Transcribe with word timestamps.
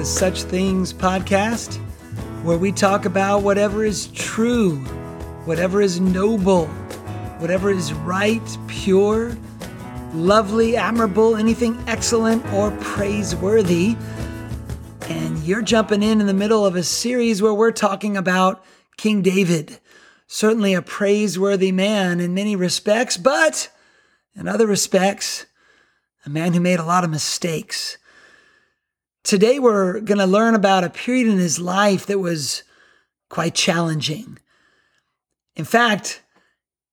the 0.00 0.06
Such 0.06 0.44
Things 0.44 0.94
podcast, 0.94 1.76
where 2.42 2.56
we 2.56 2.72
talk 2.72 3.04
about 3.04 3.42
whatever 3.42 3.84
is 3.84 4.06
true, 4.06 4.76
whatever 5.44 5.82
is 5.82 6.00
noble, 6.00 6.68
whatever 7.36 7.70
is 7.70 7.92
right, 7.92 8.40
pure, 8.66 9.36
lovely, 10.14 10.74
admirable, 10.74 11.36
anything 11.36 11.78
excellent 11.86 12.42
or 12.54 12.70
praiseworthy. 12.80 13.94
And 15.10 15.36
you're 15.40 15.60
jumping 15.60 16.02
in 16.02 16.22
in 16.22 16.26
the 16.26 16.32
middle 16.32 16.64
of 16.64 16.76
a 16.76 16.82
series 16.82 17.42
where 17.42 17.52
we're 17.52 17.70
talking 17.70 18.16
about 18.16 18.64
King 18.96 19.20
David. 19.20 19.80
Certainly 20.26 20.72
a 20.72 20.80
praiseworthy 20.80 21.72
man 21.72 22.20
in 22.20 22.32
many 22.32 22.56
respects, 22.56 23.18
but 23.18 23.68
in 24.34 24.48
other 24.48 24.66
respects, 24.66 25.44
a 26.24 26.30
man 26.30 26.54
who 26.54 26.60
made 26.60 26.80
a 26.80 26.84
lot 26.84 27.04
of 27.04 27.10
mistakes. 27.10 27.98
Today, 29.22 29.58
we're 29.58 30.00
going 30.00 30.18
to 30.18 30.26
learn 30.26 30.54
about 30.54 30.82
a 30.82 30.90
period 30.90 31.26
in 31.26 31.38
his 31.38 31.58
life 31.58 32.06
that 32.06 32.18
was 32.18 32.62
quite 33.28 33.54
challenging. 33.54 34.38
In 35.54 35.64
fact, 35.64 36.22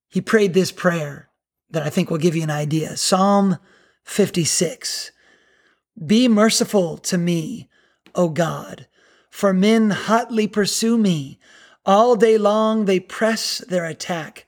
he 0.10 0.20
prayed 0.20 0.54
this 0.54 0.72
prayer 0.72 1.30
that 1.70 1.84
I 1.84 1.90
think 1.90 2.10
will 2.10 2.18
give 2.18 2.36
you 2.36 2.44
an 2.44 2.52
idea 2.52 2.98
Psalm 2.98 3.58
56 4.04 5.12
Be 6.06 6.28
merciful 6.28 6.98
to 6.98 7.18
me, 7.18 7.70
O 8.14 8.30
God, 8.30 8.88
for 9.30 9.54
men 9.54 9.90
hotly 9.92 10.48
pursue 10.48 10.98
me. 10.98 11.40
All 11.86 12.18
day 12.18 12.38
long 12.38 12.86
they 12.86 13.00
press 13.00 13.60
their 13.60 13.86
attack. 13.86 14.46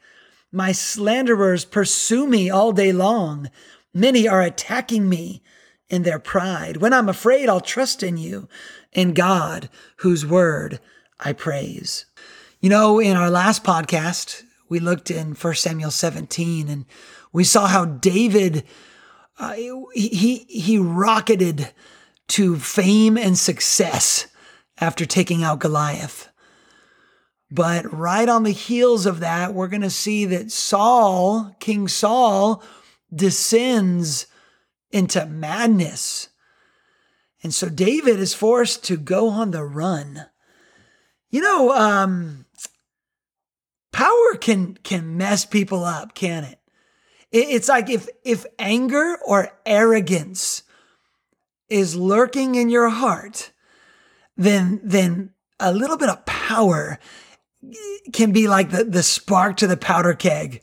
My 0.52 0.74
slanderers 0.74 1.64
pursue 1.64 2.28
me 2.28 2.50
all 2.50 2.74
day 2.74 2.92
long. 2.92 3.50
Many 3.94 4.28
are 4.28 4.42
attacking 4.42 5.08
me 5.08 5.42
in 5.90 6.04
their 6.04 6.20
pride. 6.20 6.78
When 6.78 6.94
I'm 6.94 7.10
afraid, 7.10 7.50
I'll 7.50 7.62
trust 7.62 8.04
in 8.04 8.18
you, 8.18 8.48
in 8.94 9.14
God, 9.14 9.70
whose 9.98 10.26
word 10.26 10.80
I 11.20 11.34
praise. 11.34 12.06
You 12.62 12.70
know, 12.70 13.00
in 13.00 13.18
our 13.18 13.30
last 13.30 13.64
podcast, 13.64 14.44
we 14.70 14.80
looked 14.80 15.10
in 15.10 15.34
1 15.34 15.56
Samuel 15.56 15.92
17 15.92 16.70
and 16.70 16.86
we 17.34 17.44
saw 17.44 17.68
how 17.68 17.86
David, 17.86 18.64
uh, 19.40 19.54
he, 19.54 20.46
he 20.48 20.78
rocketed 20.78 21.72
to 22.30 22.58
fame 22.58 23.18
and 23.18 23.38
success 23.38 24.28
after 24.78 25.06
taking 25.06 25.44
out 25.44 25.60
Goliath. 25.60 26.30
But 27.52 27.92
right 27.92 28.30
on 28.30 28.44
the 28.44 28.52
heels 28.52 29.06
of 29.06 29.22
that, 29.22 29.54
we're 29.54 29.68
going 29.68 29.82
to 29.82 29.90
see 29.90 30.26
that 30.26 30.52
Saul, 30.52 31.56
King 31.60 31.88
Saul, 31.88 32.64
descends 33.14 34.28
into 34.92 35.26
madness. 35.26 36.30
And 37.42 37.54
so 37.54 37.70
David 37.70 38.20
is 38.20 38.34
forced 38.34 38.84
to 38.86 38.98
go 38.98 39.30
on 39.30 39.52
the 39.52 39.64
run. 39.64 40.26
You 41.30 41.42
know, 41.42 41.72
um, 41.72 42.46
power 43.92 44.36
can 44.40 44.76
can 44.84 45.18
mess 45.18 45.46
people 45.46 45.84
up, 45.84 46.16
can 46.16 46.44
it? 46.44 46.60
It's 47.32 47.70
like 47.70 47.90
if 47.90 48.08
if 48.26 48.46
anger 48.58 49.18
or 49.26 49.52
arrogance 49.66 50.64
is 51.70 51.96
lurking 51.96 52.56
in 52.56 52.70
your 52.70 52.90
heart, 52.90 53.52
then 54.36 54.82
then 54.84 55.32
a 55.60 55.72
little 55.72 55.98
bit 55.98 56.10
of 56.10 56.26
power 56.26 57.00
can 58.12 58.32
be 58.32 58.48
like 58.48 58.72
the, 58.72 58.84
the 58.84 59.04
spark 59.04 59.58
to 59.58 59.68
the 59.68 59.78
powder 59.78 60.14
keg 60.14 60.62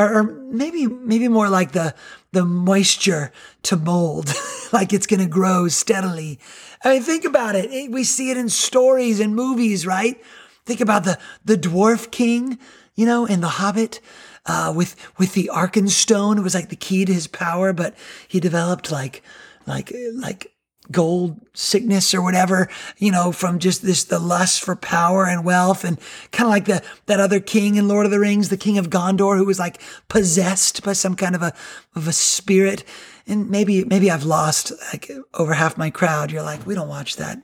or, 0.00 0.22
maybe 0.22 0.86
maybe 0.86 1.28
more 1.28 1.48
like 1.48 1.72
the 1.72 1.94
the 2.32 2.44
moisture 2.44 3.32
to 3.62 3.76
mold, 3.76 4.32
like 4.72 4.92
it's 4.92 5.06
going 5.06 5.20
to 5.20 5.26
grow 5.26 5.68
steadily. 5.68 6.38
I 6.84 6.94
mean, 6.94 7.02
think 7.02 7.24
about 7.24 7.56
it. 7.56 7.90
We 7.90 8.04
see 8.04 8.30
it 8.30 8.36
in 8.36 8.48
stories 8.48 9.20
and 9.20 9.34
movies, 9.34 9.86
right? 9.86 10.22
Think 10.66 10.80
about 10.80 11.04
the 11.04 11.18
the 11.44 11.56
dwarf 11.56 12.10
king, 12.10 12.58
you 12.94 13.06
know, 13.06 13.26
in 13.26 13.40
The 13.40 13.48
Hobbit. 13.48 14.00
Uh, 14.46 14.72
with 14.74 14.96
with 15.18 15.34
the 15.34 15.50
Arkenstone, 15.52 16.38
it 16.38 16.42
was 16.42 16.54
like 16.54 16.70
the 16.70 16.76
key 16.76 17.04
to 17.04 17.12
his 17.12 17.26
power, 17.26 17.74
but 17.74 17.94
he 18.26 18.40
developed 18.40 18.90
like 18.90 19.22
like 19.66 19.92
like 20.14 20.52
gold 20.90 21.40
sickness 21.52 22.14
or 22.14 22.22
whatever, 22.22 22.68
you 22.98 23.10
know, 23.10 23.32
from 23.32 23.58
just 23.58 23.82
this, 23.82 24.04
the 24.04 24.18
lust 24.18 24.62
for 24.62 24.76
power 24.76 25.26
and 25.26 25.44
wealth 25.44 25.84
and 25.84 25.98
kind 26.32 26.46
of 26.46 26.50
like 26.50 26.64
the, 26.64 26.82
that 27.06 27.20
other 27.20 27.40
king 27.40 27.76
in 27.76 27.88
Lord 27.88 28.06
of 28.06 28.12
the 28.12 28.20
Rings, 28.20 28.48
the 28.48 28.56
king 28.56 28.78
of 28.78 28.90
Gondor, 28.90 29.36
who 29.36 29.44
was 29.44 29.58
like 29.58 29.80
possessed 30.08 30.82
by 30.82 30.92
some 30.92 31.14
kind 31.14 31.34
of 31.34 31.42
a, 31.42 31.52
of 31.94 32.08
a 32.08 32.12
spirit. 32.12 32.84
And 33.26 33.50
maybe, 33.50 33.84
maybe 33.84 34.10
I've 34.10 34.24
lost 34.24 34.72
like 34.92 35.10
over 35.34 35.54
half 35.54 35.78
my 35.78 35.90
crowd. 35.90 36.32
You're 36.32 36.42
like, 36.42 36.66
we 36.66 36.74
don't 36.74 36.88
watch 36.88 37.16
that, 37.16 37.38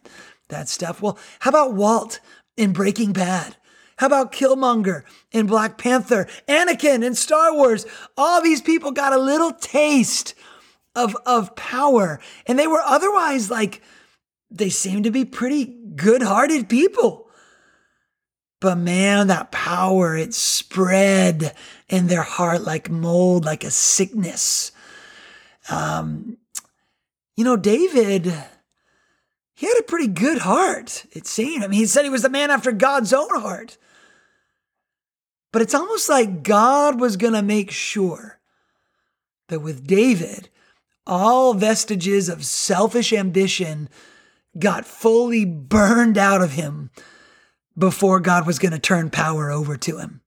that 0.48 0.68
stuff. 0.68 1.00
Well, 1.00 1.18
how 1.40 1.50
about 1.50 1.74
Walt 1.74 2.20
in 2.56 2.72
Breaking 2.72 3.12
Bad? 3.12 3.56
How 3.98 4.06
about 4.06 4.32
Killmonger 4.32 5.04
in 5.32 5.46
Black 5.46 5.78
Panther? 5.78 6.26
Anakin 6.48 7.02
in 7.02 7.14
Star 7.14 7.54
Wars? 7.54 7.86
All 8.16 8.42
these 8.42 8.60
people 8.60 8.90
got 8.90 9.14
a 9.14 9.18
little 9.18 9.52
taste 9.52 10.34
of 10.96 11.14
of 11.26 11.54
power. 11.54 12.18
And 12.46 12.58
they 12.58 12.66
were 12.66 12.82
otherwise 12.84 13.50
like 13.50 13.82
they 14.50 14.70
seemed 14.70 15.04
to 15.04 15.10
be 15.10 15.24
pretty 15.24 15.64
good-hearted 15.94 16.68
people. 16.68 17.28
But 18.60 18.78
man 18.78 19.26
that 19.28 19.52
power 19.52 20.16
it 20.16 20.34
spread 20.34 21.54
in 21.88 22.06
their 22.06 22.22
heart 22.22 22.62
like 22.62 22.90
mold 22.90 23.44
like 23.44 23.62
a 23.62 23.70
sickness. 23.70 24.72
Um 25.70 26.38
you 27.36 27.44
know 27.44 27.56
david 27.56 28.32
he 29.54 29.66
had 29.66 29.78
a 29.78 29.84
pretty 29.84 30.08
good 30.08 30.38
heart 30.38 31.04
it 31.12 31.26
seemed. 31.26 31.62
I 31.62 31.68
mean 31.68 31.80
he 31.80 31.86
said 31.86 32.04
he 32.04 32.10
was 32.10 32.22
the 32.22 32.30
man 32.30 32.50
after 32.50 32.72
god's 32.72 33.12
own 33.12 33.40
heart. 33.40 33.76
But 35.52 35.62
it's 35.62 35.74
almost 35.74 36.08
like 36.08 36.42
god 36.42 36.98
was 37.00 37.16
going 37.16 37.34
to 37.34 37.42
make 37.42 37.70
sure 37.70 38.40
that 39.48 39.60
with 39.60 39.86
david 39.86 40.48
all 41.06 41.54
vestiges 41.54 42.28
of 42.28 42.44
selfish 42.44 43.12
ambition 43.12 43.88
got 44.58 44.86
fully 44.86 45.44
burned 45.44 46.18
out 46.18 46.42
of 46.42 46.52
him 46.52 46.90
before 47.76 48.20
God 48.20 48.46
was 48.46 48.58
going 48.58 48.72
to 48.72 48.78
turn 48.78 49.10
power 49.10 49.50
over 49.50 49.76
to 49.76 49.98
him. 49.98 50.22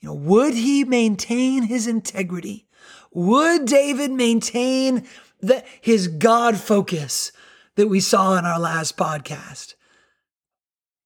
You 0.00 0.08
know, 0.08 0.14
would 0.14 0.54
he 0.54 0.84
maintain 0.84 1.64
his 1.64 1.86
integrity? 1.86 2.66
Would 3.12 3.66
David 3.66 4.10
maintain 4.10 5.06
the, 5.40 5.64
his 5.80 6.08
God 6.08 6.56
focus 6.56 7.32
that 7.76 7.88
we 7.88 8.00
saw 8.00 8.36
in 8.36 8.44
our 8.44 8.58
last 8.58 8.96
podcast? 8.96 9.74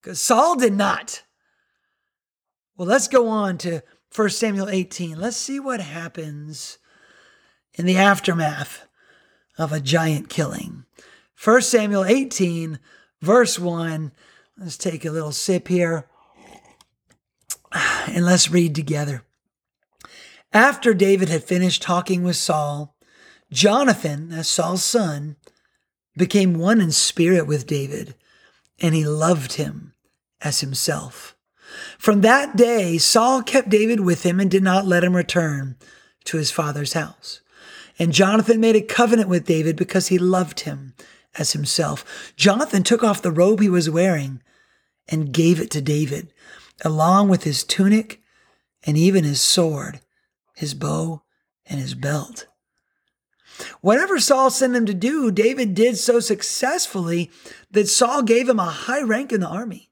Because 0.01 0.21
Saul 0.21 0.55
did 0.55 0.73
not. 0.73 1.23
Well, 2.75 2.87
let's 2.87 3.07
go 3.07 3.27
on 3.27 3.57
to 3.59 3.81
1 4.15 4.29
Samuel 4.29 4.69
18. 4.69 5.19
Let's 5.19 5.37
see 5.37 5.59
what 5.59 5.79
happens 5.79 6.77
in 7.77 7.85
the 7.85 7.97
aftermath 7.97 8.87
of 9.57 9.71
a 9.71 9.79
giant 9.79 10.29
killing. 10.29 10.85
1 11.41 11.61
Samuel 11.61 12.03
18, 12.03 12.79
verse 13.21 13.57
1. 13.57 14.11
Let's 14.57 14.77
take 14.77 15.05
a 15.05 15.11
little 15.11 15.31
sip 15.31 15.67
here 15.67 16.07
and 17.71 18.25
let's 18.25 18.51
read 18.51 18.75
together. 18.75 19.23
After 20.51 20.93
David 20.93 21.29
had 21.29 21.43
finished 21.43 21.81
talking 21.81 22.23
with 22.23 22.35
Saul, 22.35 22.95
Jonathan, 23.51 24.31
as 24.31 24.47
Saul's 24.47 24.83
son, 24.83 25.35
became 26.17 26.57
one 26.57 26.81
in 26.81 26.91
spirit 26.91 27.45
with 27.45 27.67
David, 27.67 28.15
and 28.79 28.95
he 28.95 29.05
loved 29.05 29.53
him 29.53 29.93
as 30.41 30.61
himself. 30.61 31.35
From 31.97 32.21
that 32.21 32.55
day, 32.55 32.97
Saul 32.97 33.43
kept 33.43 33.69
David 33.69 33.99
with 33.99 34.23
him 34.23 34.39
and 34.39 34.49
did 34.49 34.63
not 34.63 34.87
let 34.87 35.03
him 35.03 35.15
return 35.15 35.75
to 36.25 36.37
his 36.37 36.49
father's 36.49 36.93
house. 36.93 37.41
And 37.99 38.13
Jonathan 38.13 38.59
made 38.59 38.75
a 38.75 38.81
covenant 38.81 39.29
with 39.29 39.45
David 39.45 39.75
because 39.75 40.07
he 40.07 40.17
loved 40.17 40.61
him 40.61 40.93
as 41.37 41.53
himself. 41.53 42.33
Jonathan 42.35 42.83
took 42.83 43.03
off 43.03 43.21
the 43.21 43.31
robe 43.31 43.59
he 43.59 43.69
was 43.69 43.89
wearing 43.89 44.41
and 45.07 45.31
gave 45.31 45.59
it 45.59 45.71
to 45.71 45.81
David, 45.81 46.33
along 46.83 47.29
with 47.29 47.43
his 47.43 47.63
tunic 47.63 48.21
and 48.85 48.97
even 48.97 49.23
his 49.23 49.41
sword, 49.41 50.01
his 50.55 50.73
bow, 50.73 51.23
and 51.65 51.79
his 51.79 51.95
belt. 51.95 52.47
Whatever 53.81 54.19
Saul 54.19 54.51
sent 54.51 54.75
him 54.75 54.85
to 54.85 54.93
do, 54.93 55.31
David 55.31 55.73
did 55.73 55.97
so 55.97 56.19
successfully 56.19 57.31
that 57.71 57.89
Saul 57.89 58.21
gave 58.21 58.47
him 58.47 58.59
a 58.59 58.65
high 58.65 59.01
rank 59.01 59.31
in 59.31 59.41
the 59.41 59.47
army. 59.47 59.86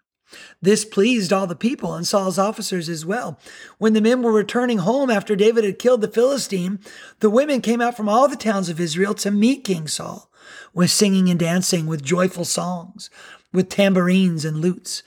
This 0.62 0.86
pleased 0.86 1.32
all 1.32 1.48
the 1.48 1.56
people 1.56 1.94
and 1.94 2.06
Saul's 2.06 2.40
officers 2.40 2.90
as 2.90 3.06
well. 3.06 3.40
When 3.78 3.94
the 3.94 4.02
men 4.02 4.22
were 4.22 4.34
returning 4.34 4.80
home 4.80 5.10
after 5.10 5.36
David 5.36 5.64
had 5.64 5.80
killed 5.80 6.02
the 6.02 6.08
Philistine, 6.08 6.80
the 7.20 7.30
women 7.30 7.62
came 7.62 7.82
out 7.82 7.96
from 7.96 8.10
all 8.10 8.28
the 8.28 8.36
towns 8.36 8.70
of 8.70 8.80
Israel 8.80 9.14
to 9.16 9.32
meet 9.32 9.64
King 9.64 9.88
Saul 9.88 10.30
with 10.74 10.92
singing 10.92 11.30
and 11.30 11.40
dancing, 11.40 11.88
with 11.88 12.04
joyful 12.04 12.46
songs, 12.46 13.10
with 13.54 13.70
tambourines 13.70 14.46
and 14.46 14.58
lutes. 14.58 15.04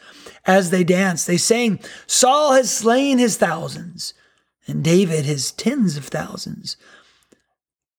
As 0.47 0.71
they 0.71 0.85
danced, 0.85 1.27
they 1.27 1.37
sang, 1.37 1.81
Saul 2.07 2.53
has 2.53 2.71
slain 2.71 3.19
his 3.19 3.37
thousands, 3.37 4.15
and 4.67 4.83
David 4.83 5.25
his 5.25 5.53
tens 5.53 5.97
of 5.97 6.07
thousands. 6.07 6.77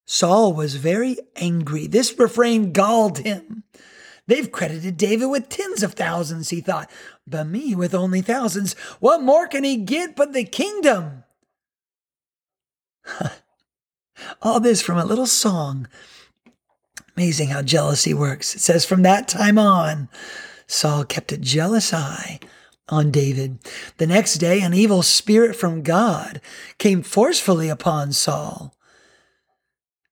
Saul 0.06 0.54
was 0.54 0.76
very 0.76 1.18
angry. 1.36 1.86
This 1.86 2.18
refrain 2.18 2.72
galled 2.72 3.20
him. 3.20 3.64
They've 4.30 4.52
credited 4.52 4.96
David 4.96 5.26
with 5.26 5.50
tens 5.50 5.82
of 5.82 5.96
thousands, 5.96 6.50
he 6.50 6.62
thought, 6.62 6.88
but 7.26 7.48
me 7.48 7.74
with 7.74 7.96
only 7.96 8.22
thousands. 8.22 8.74
What 9.00 9.24
more 9.24 9.48
can 9.48 9.64
he 9.64 9.76
get 9.76 10.16
but 10.16 10.34
the 10.34 10.44
kingdom? 10.44 11.24
All 14.44 14.60
this 14.60 14.84
from 14.84 15.00
a 15.00 15.06
little 15.06 15.26
song. 15.26 15.88
Amazing 17.18 17.50
how 17.50 17.64
jealousy 17.64 18.14
works. 18.14 18.54
It 18.54 18.60
says, 18.60 18.86
From 18.86 19.02
that 19.02 19.28
time 19.28 19.58
on, 19.58 20.10
Saul 20.68 21.06
kept 21.06 21.32
a 21.32 21.38
jealous 21.38 21.92
eye 21.92 22.40
on 22.88 23.10
David. 23.10 23.58
The 23.98 24.06
next 24.06 24.36
day, 24.36 24.62
an 24.62 24.76
evil 24.76 25.02
spirit 25.02 25.56
from 25.56 25.82
God 25.82 26.40
came 26.78 27.02
forcefully 27.02 27.68
upon 27.68 28.12
Saul. 28.12 28.76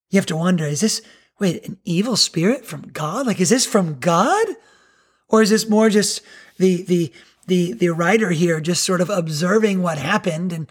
You 0.10 0.18
have 0.18 0.26
to 0.26 0.38
wonder 0.38 0.66
is 0.66 0.82
this, 0.82 1.04
wait, 1.40 1.68
an 1.68 1.78
evil 1.86 2.16
spirit 2.16 2.66
from 2.66 2.82
God? 2.82 3.28
Like, 3.28 3.40
is 3.40 3.50
this 3.50 3.66
from 3.66 4.00
God? 4.00 4.48
Or 5.30 5.42
is 5.42 5.50
this 5.50 5.70
more 5.70 5.90
just 5.90 6.22
the, 6.58 6.84
the, 6.84 7.12
the, 7.48 7.74
the 7.74 7.90
writer 7.90 8.32
here 8.32 8.60
just 8.60 8.84
sort 8.84 9.02
of 9.02 9.10
observing 9.10 9.82
what 9.82 9.98
happened 9.98 10.54
and 10.54 10.70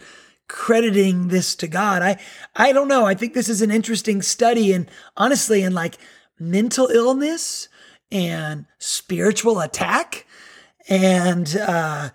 crediting 0.48 1.28
this 1.28 1.54
to 1.56 1.68
God? 1.68 2.02
I, 2.02 2.18
I 2.54 2.72
don't 2.72 2.88
know. 2.88 3.04
I 3.04 3.14
think 3.14 3.34
this 3.34 3.48
is 3.48 3.62
an 3.62 3.70
interesting 3.70 4.22
study 4.22 4.72
and 4.72 4.90
honestly, 5.16 5.62
in 5.62 5.74
like 5.74 5.98
mental 6.38 6.88
illness 6.88 7.68
and 8.10 8.66
spiritual 8.78 9.60
attack 9.60 10.26
and 10.88 11.56
uh, 11.56 12.10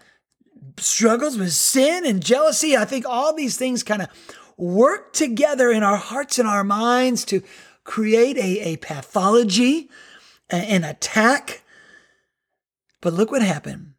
struggles 0.77 1.37
with 1.37 1.53
sin 1.53 2.05
and 2.05 2.23
jealousy. 2.23 2.75
I 2.75 2.85
think 2.85 3.05
all 3.07 3.33
these 3.33 3.57
things 3.57 3.83
kind 3.83 4.01
of 4.01 4.09
work 4.57 5.13
together 5.13 5.71
in 5.71 5.83
our 5.83 5.97
hearts 5.97 6.39
and 6.39 6.47
our 6.47 6.63
minds 6.63 7.25
to 7.25 7.41
create 7.91 8.37
a, 8.37 8.59
a 8.61 8.77
pathology, 8.77 9.89
an 10.49 10.85
attack. 10.85 11.61
But 13.01 13.11
look 13.11 13.31
what 13.31 13.41
happened. 13.41 13.95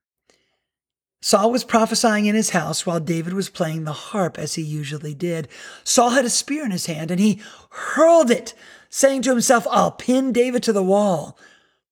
Saul 1.21 1.53
was 1.53 1.63
prophesying 1.63 2.25
in 2.25 2.35
his 2.35 2.51
house 2.51 2.87
while 2.87 3.01
David 3.01 3.35
was 3.35 3.51
playing 3.51 3.85
the 3.85 3.93
harp 3.93 4.39
as 4.39 4.55
he 4.55 4.63
usually 4.63 5.13
did. 5.13 5.47
Saul 5.85 6.09
had 6.09 6.25
a 6.25 6.31
spear 6.31 6.65
in 6.65 6.71
his 6.71 6.87
hand 6.87 7.11
and 7.11 7.21
he 7.21 7.43
hurled 7.69 8.31
it, 8.31 8.55
saying 8.89 9.21
to 9.23 9.31
himself, 9.31 9.67
I'll 9.71 9.91
pin 9.91 10.33
David 10.33 10.63
to 10.63 10.73
the 10.73 10.83
wall. 10.83 11.39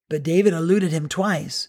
But 0.08 0.22
David 0.22 0.54
eluded 0.54 0.92
him 0.92 1.06
twice. 1.06 1.68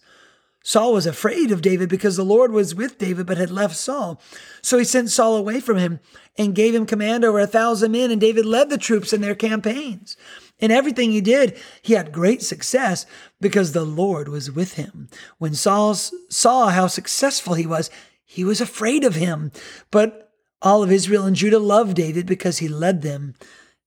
Saul 0.64 0.94
was 0.94 1.06
afraid 1.08 1.52
of 1.52 1.62
David 1.62 1.90
because 1.90 2.18
the 2.18 2.26
Lord 2.26 2.52
was 2.52 2.76
with 2.76 2.98
David 2.98 3.26
but 3.26 3.38
had 3.38 3.50
left 3.50 3.76
Saul. 3.76 4.22
So 4.62 4.78
he 4.78 4.84
sent 4.84 5.10
Saul 5.10 5.36
away 5.36 5.60
from 5.60 5.78
him 5.78 6.00
and 6.38 6.56
gave 6.56 6.76
him 6.76 6.86
command 6.86 7.26
over 7.26 7.40
a 7.40 7.48
thousand 7.48 7.92
men, 7.92 8.12
and 8.12 8.22
David 8.22 8.46
led 8.46 8.70
the 8.70 8.78
troops 8.78 9.12
in 9.12 9.22
their 9.22 9.36
campaigns. 9.36 10.16
In 10.60 10.70
everything 10.70 11.12
he 11.12 11.22
did, 11.22 11.60
he 11.82 11.94
had 11.94 12.12
great 12.12 12.44
success 12.44 13.08
because 13.40 13.72
the 13.72 13.84
Lord 13.84 14.28
was 14.28 14.52
with 14.52 14.74
him. 14.74 15.10
When 15.40 15.56
Saul 15.56 15.96
saw 15.96 16.70
how 16.70 16.86
successful 16.88 17.56
he 17.56 17.66
was, 17.66 17.90
he 18.24 18.44
was 18.44 18.62
afraid 18.62 19.04
of 19.04 19.16
him. 19.16 19.52
But 19.90 20.32
all 20.62 20.84
of 20.84 20.92
Israel 20.92 21.26
and 21.26 21.36
Judah 21.36 21.60
loved 21.60 21.96
David 21.96 22.28
because 22.28 22.60
he 22.60 22.68
led 22.68 23.02
them 23.02 23.34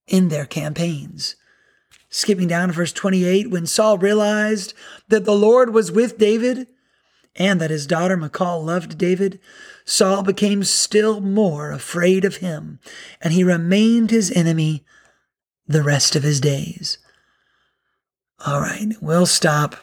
in 0.07 0.27
their 0.27 0.45
campaigns. 0.45 1.37
Skipping 2.09 2.47
down 2.47 2.69
to 2.69 2.73
verse 2.73 2.93
28, 2.93 3.49
when 3.49 3.65
Saul 3.65 3.97
realized 3.97 4.73
that 5.07 5.25
the 5.25 5.35
Lord 5.35 5.73
was 5.73 5.91
with 5.91 6.17
David 6.17 6.67
and 7.35 7.59
that 7.59 7.71
his 7.71 7.85
daughter 7.85 8.15
Michal 8.15 8.63
loved 8.63 8.97
David, 8.97 9.39
Saul 9.83 10.23
became 10.23 10.63
still 10.63 11.19
more 11.19 11.71
afraid 11.71 12.23
of 12.23 12.37
him, 12.37 12.79
and 13.21 13.33
he 13.33 13.43
remained 13.43 14.09
his 14.09 14.31
enemy 14.31 14.85
the 15.67 15.83
rest 15.83 16.15
of 16.15 16.23
his 16.23 16.39
days. 16.39 16.97
All 18.45 18.61
right, 18.61 18.93
we'll 19.01 19.25
stop 19.25 19.75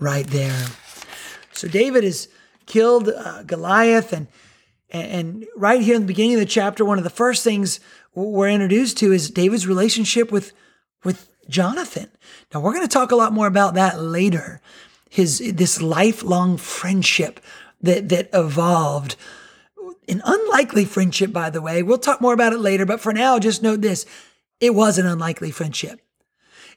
right 0.00 0.26
there. 0.26 0.66
So 1.52 1.68
David 1.68 2.04
has 2.04 2.28
killed 2.66 3.08
uh, 3.08 3.42
Goliath, 3.44 4.12
and, 4.12 4.26
and 4.90 5.46
right 5.56 5.80
here 5.80 5.94
in 5.94 6.02
the 6.02 6.06
beginning 6.06 6.34
of 6.34 6.40
the 6.40 6.46
chapter, 6.46 6.84
one 6.84 6.98
of 6.98 7.04
the 7.04 7.10
first 7.10 7.44
things 7.44 7.80
we're 8.14 8.48
introduced 8.48 8.98
to 8.98 9.12
is 9.12 9.30
David's 9.30 9.66
relationship 9.66 10.32
with 10.32 10.52
with 11.04 11.31
Jonathan. 11.48 12.08
Now 12.52 12.60
we're 12.60 12.74
going 12.74 12.86
to 12.86 12.92
talk 12.92 13.10
a 13.10 13.16
lot 13.16 13.32
more 13.32 13.46
about 13.46 13.74
that 13.74 14.00
later. 14.00 14.60
His 15.08 15.52
this 15.54 15.82
lifelong 15.82 16.56
friendship 16.56 17.40
that 17.80 18.08
that 18.08 18.30
evolved. 18.32 19.16
An 20.08 20.20
unlikely 20.24 20.84
friendship, 20.84 21.32
by 21.32 21.48
the 21.48 21.62
way. 21.62 21.82
We'll 21.82 21.98
talk 21.98 22.20
more 22.20 22.34
about 22.34 22.52
it 22.52 22.58
later, 22.58 22.84
but 22.84 23.00
for 23.00 23.12
now, 23.12 23.38
just 23.38 23.62
note 23.62 23.82
this. 23.82 24.04
It 24.60 24.74
was 24.74 24.98
an 24.98 25.06
unlikely 25.06 25.52
friendship. 25.52 26.00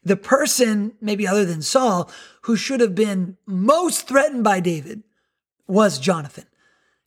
The 0.04 0.16
person, 0.16 0.94
maybe 1.02 1.28
other 1.28 1.46
than 1.46 1.64
Saul, 1.64 2.10
who 2.42 2.56
should 2.56 2.80
have 2.80 2.94
been 2.94 3.38
most 3.48 4.08
threatened 4.08 4.44
by 4.44 4.60
David 4.60 5.04
was 5.68 5.98
Jonathan. 5.98 6.46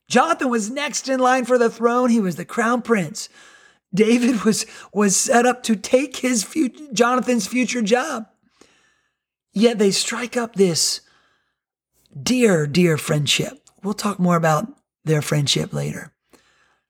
Jonathan 0.09 0.49
was 0.49 0.69
next 0.69 1.07
in 1.07 1.19
line 1.19 1.45
for 1.45 1.57
the 1.57 1.69
throne. 1.69 2.09
He 2.09 2.19
was 2.19 2.35
the 2.35 2.43
crown 2.43 2.81
prince. 2.81 3.29
David 3.93 4.43
was, 4.43 4.65
was 4.93 5.17
set 5.17 5.45
up 5.45 5.63
to 5.63 5.75
take 5.75 6.17
his 6.17 6.43
future, 6.43 6.83
Jonathan's 6.93 7.47
future 7.47 7.81
job. 7.81 8.27
Yet 9.53 9.79
they 9.79 9.91
strike 9.91 10.37
up 10.37 10.55
this 10.55 11.01
dear, 12.21 12.67
dear 12.67 12.97
friendship. 12.97 13.67
We'll 13.83 13.93
talk 13.93 14.19
more 14.19 14.35
about 14.35 14.67
their 15.05 15.21
friendship 15.21 15.73
later. 15.73 16.13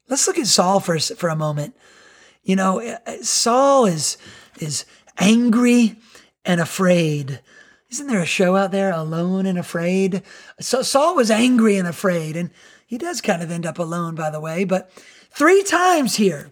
Let's 0.08 0.28
look 0.28 0.38
at 0.38 0.48
Saul 0.48 0.80
for, 0.80 1.00
for 1.00 1.30
a 1.30 1.36
moment. 1.36 1.76
You 2.44 2.56
know, 2.56 2.80
eh, 2.80 2.98
eh, 3.06 3.18
Saul 3.22 3.86
is, 3.86 4.18
is 4.60 4.86
angry 5.18 5.96
and 6.44 6.60
afraid. 6.60 7.42
Isn't 7.92 8.08
there 8.08 8.22
a 8.22 8.26
show 8.26 8.56
out 8.56 8.72
there, 8.72 8.92
Alone 8.92 9.46
and 9.46 9.58
Afraid? 9.58 10.24
So 10.60 10.82
Saul 10.82 11.16
was 11.16 11.32
angry 11.32 11.78
and 11.78 11.88
afraid, 11.88 12.36
and 12.36 12.52
he 12.86 12.98
does 12.98 13.22
kind 13.22 13.42
of 13.42 13.52
end 13.52 13.66
up 13.66 13.80
alone, 13.80 14.16
by 14.16 14.30
the 14.30 14.40
way, 14.40 14.64
but 14.64 14.92
three 15.32 15.64
times 15.64 16.16
here 16.16 16.50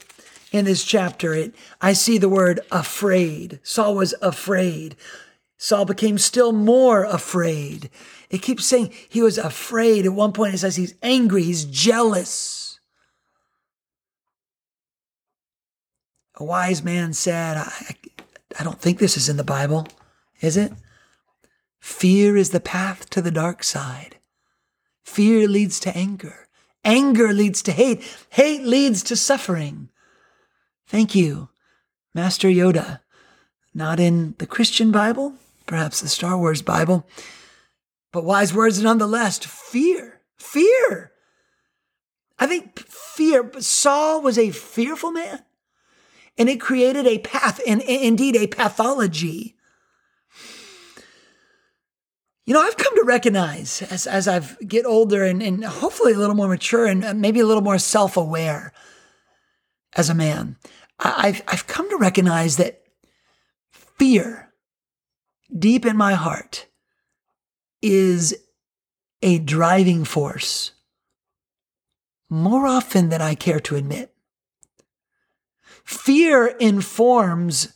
in 0.52 0.66
this 0.66 0.84
chapter, 0.84 1.34
it, 1.34 1.56
I 1.82 1.94
see 1.94 2.18
the 2.18 2.30
word 2.30 2.60
afraid. 2.72 3.60
Saul 3.64 3.96
was 3.96 4.14
afraid. 4.22 4.96
Saul 5.58 5.86
became 5.86 6.18
still 6.18 6.52
more 6.52 7.04
afraid. 7.04 7.90
It 8.30 8.42
keeps 8.42 8.66
saying 8.66 8.94
he 9.10 9.22
was 9.22 9.38
afraid. 9.38 10.06
At 10.06 10.14
one 10.14 10.34
point, 10.34 10.54
it 10.54 10.60
says 10.60 10.76
he's 10.76 10.96
angry, 11.02 11.44
he's 11.44 11.66
jealous. 11.66 12.80
A 16.36 16.44
wise 16.44 16.84
man 16.84 17.14
said, 17.14 17.58
I, 17.58 17.96
I 18.60 18.64
don't 18.64 18.80
think 18.80 19.00
this 19.00 19.18
is 19.18 19.28
in 19.28 19.38
the 19.38 19.44
Bible, 19.44 19.88
is 20.40 20.56
it? 20.56 20.72
Fear 21.80 22.38
is 22.38 22.52
the 22.52 22.60
path 22.60 23.10
to 23.10 23.22
the 23.22 23.32
dark 23.32 23.64
side. 23.64 24.18
Fear 25.04 25.48
leads 25.48 25.80
to 25.80 25.98
anger. 25.98 26.48
Anger 26.84 27.34
leads 27.34 27.62
to 27.64 27.72
hate. 27.72 28.04
Hate 28.30 28.64
leads 28.64 29.02
to 29.04 29.16
suffering. 29.16 29.90
Thank 30.88 31.16
you, 31.16 31.50
Master 32.14 32.48
Yoda. 32.48 33.02
Not 33.74 34.00
in 34.00 34.36
the 34.40 34.48
Christian 34.48 34.92
Bible, 34.92 35.34
perhaps 35.66 36.02
the 36.02 36.08
Star 36.08 36.38
Wars 36.38 36.62
Bible, 36.62 37.06
but 38.12 38.24
wise 38.24 38.54
words 38.54 38.82
nonetheless. 38.82 39.38
Fear, 39.40 40.22
fear. 40.38 41.12
I 42.40 42.48
think 42.48 42.80
fear, 42.80 43.52
Saul 43.60 44.22
was 44.22 44.38
a 44.38 44.52
fearful 44.52 45.12
man, 45.12 45.44
and 46.38 46.50
it 46.50 46.62
created 46.62 47.06
a 47.06 47.20
path, 47.20 47.60
and 47.68 47.82
indeed 47.82 48.38
a 48.38 48.48
pathology. 48.48 49.56
You 52.46 52.54
know, 52.54 52.62
I've 52.62 52.78
come 52.78 52.96
to 52.96 53.04
recognize 53.04 53.82
as, 53.82 54.08
as 54.08 54.26
I've 54.26 54.58
get 54.66 54.86
older 54.86 55.26
and, 55.26 55.44
and 55.44 55.66
hopefully 55.66 56.14
a 56.14 56.18
little 56.18 56.34
more 56.36 56.48
mature 56.48 56.86
and 56.86 57.04
uh, 57.04 57.14
maybe 57.14 57.42
a 57.42 57.46
little 57.46 57.62
more 57.62 57.78
self-aware 57.78 58.72
as 59.98 60.10
a 60.10 60.16
man, 60.16 60.56
I've, 61.00 61.42
I've 61.48 61.68
come 61.68 61.90
to 61.90 61.98
recognize 61.98 62.58
that 62.58 62.84
fear 63.72 64.54
deep 65.58 65.86
in 65.86 65.98
my 65.98 66.14
heart 66.14 66.68
is 67.82 68.36
a 69.22 69.40
driving 69.40 70.04
force 70.06 70.72
more 72.30 72.68
often 72.68 73.10
than 73.10 73.22
I 73.22 73.36
care 73.36 73.60
to 73.62 73.76
admit. 73.76 74.14
Fear 75.84 76.48
informs 76.60 77.74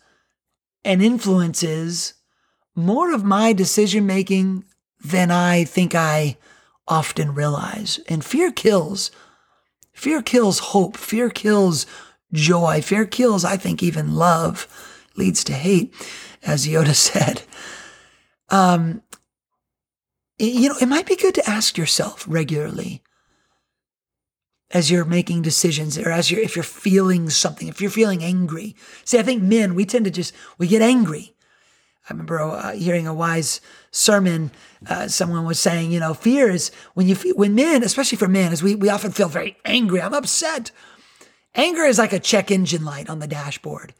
and 0.83 1.01
influences 1.01 2.15
more 2.75 3.13
of 3.13 3.23
my 3.23 3.53
decision 3.53 4.05
making 4.05 4.65
than 5.03 5.31
I 5.31 5.63
think 5.63 5.95
I 5.95 6.37
often 6.87 7.33
realize. 7.33 7.99
And 8.07 8.23
fear 8.23 8.51
kills. 8.51 9.11
Fear 9.93 10.21
kills 10.23 10.59
hope. 10.59 10.97
Fear 10.97 11.29
kills 11.29 11.85
joy. 12.33 12.81
Fear 12.81 13.05
kills, 13.05 13.45
I 13.45 13.57
think, 13.57 13.81
even 13.83 14.15
love 14.15 14.67
leads 15.15 15.43
to 15.45 15.53
hate, 15.53 15.93
as 16.43 16.67
Yoda 16.67 16.95
said. 16.95 17.43
Um, 18.49 19.01
you 20.37 20.69
know, 20.69 20.77
it 20.81 20.87
might 20.87 21.05
be 21.05 21.15
good 21.15 21.35
to 21.35 21.49
ask 21.49 21.77
yourself 21.77 22.25
regularly 22.27 23.01
as 24.71 24.89
you're 24.89 25.05
making 25.05 25.41
decisions 25.41 25.97
or 25.97 26.09
as 26.09 26.31
you're, 26.31 26.39
if 26.39 26.55
you're 26.55 26.63
feeling 26.63 27.29
something, 27.29 27.67
if 27.67 27.81
you're 27.81 27.91
feeling 27.91 28.23
angry. 28.23 28.75
See, 29.03 29.19
I 29.19 29.23
think 29.23 29.43
men, 29.43 29.75
we 29.75 29.85
tend 29.85 30.05
to 30.05 30.11
just, 30.11 30.33
we 30.57 30.67
get 30.67 30.81
angry. 30.81 31.35
I 32.09 32.13
remember 32.13 32.41
uh, 32.41 32.73
hearing 32.73 33.05
a 33.05 33.13
wise 33.13 33.61
sermon. 33.91 34.51
Uh, 34.89 35.07
someone 35.07 35.45
was 35.45 35.59
saying, 35.59 35.91
you 35.91 35.99
know, 35.99 36.13
fear 36.13 36.49
is 36.49 36.71
when 36.93 37.07
you 37.07 37.15
feel, 37.15 37.35
when 37.35 37.53
men, 37.53 37.83
especially 37.83 38.17
for 38.17 38.27
men, 38.27 38.51
as 38.51 38.63
we, 38.63 38.73
we 38.73 38.89
often 38.89 39.11
feel 39.11 39.29
very 39.29 39.57
angry. 39.65 40.01
I'm 40.01 40.13
upset. 40.13 40.71
Anger 41.55 41.83
is 41.83 41.97
like 41.97 42.13
a 42.13 42.19
check 42.19 42.51
engine 42.51 42.85
light 42.85 43.09
on 43.09 43.19
the 43.19 43.27
dashboard. 43.27 43.93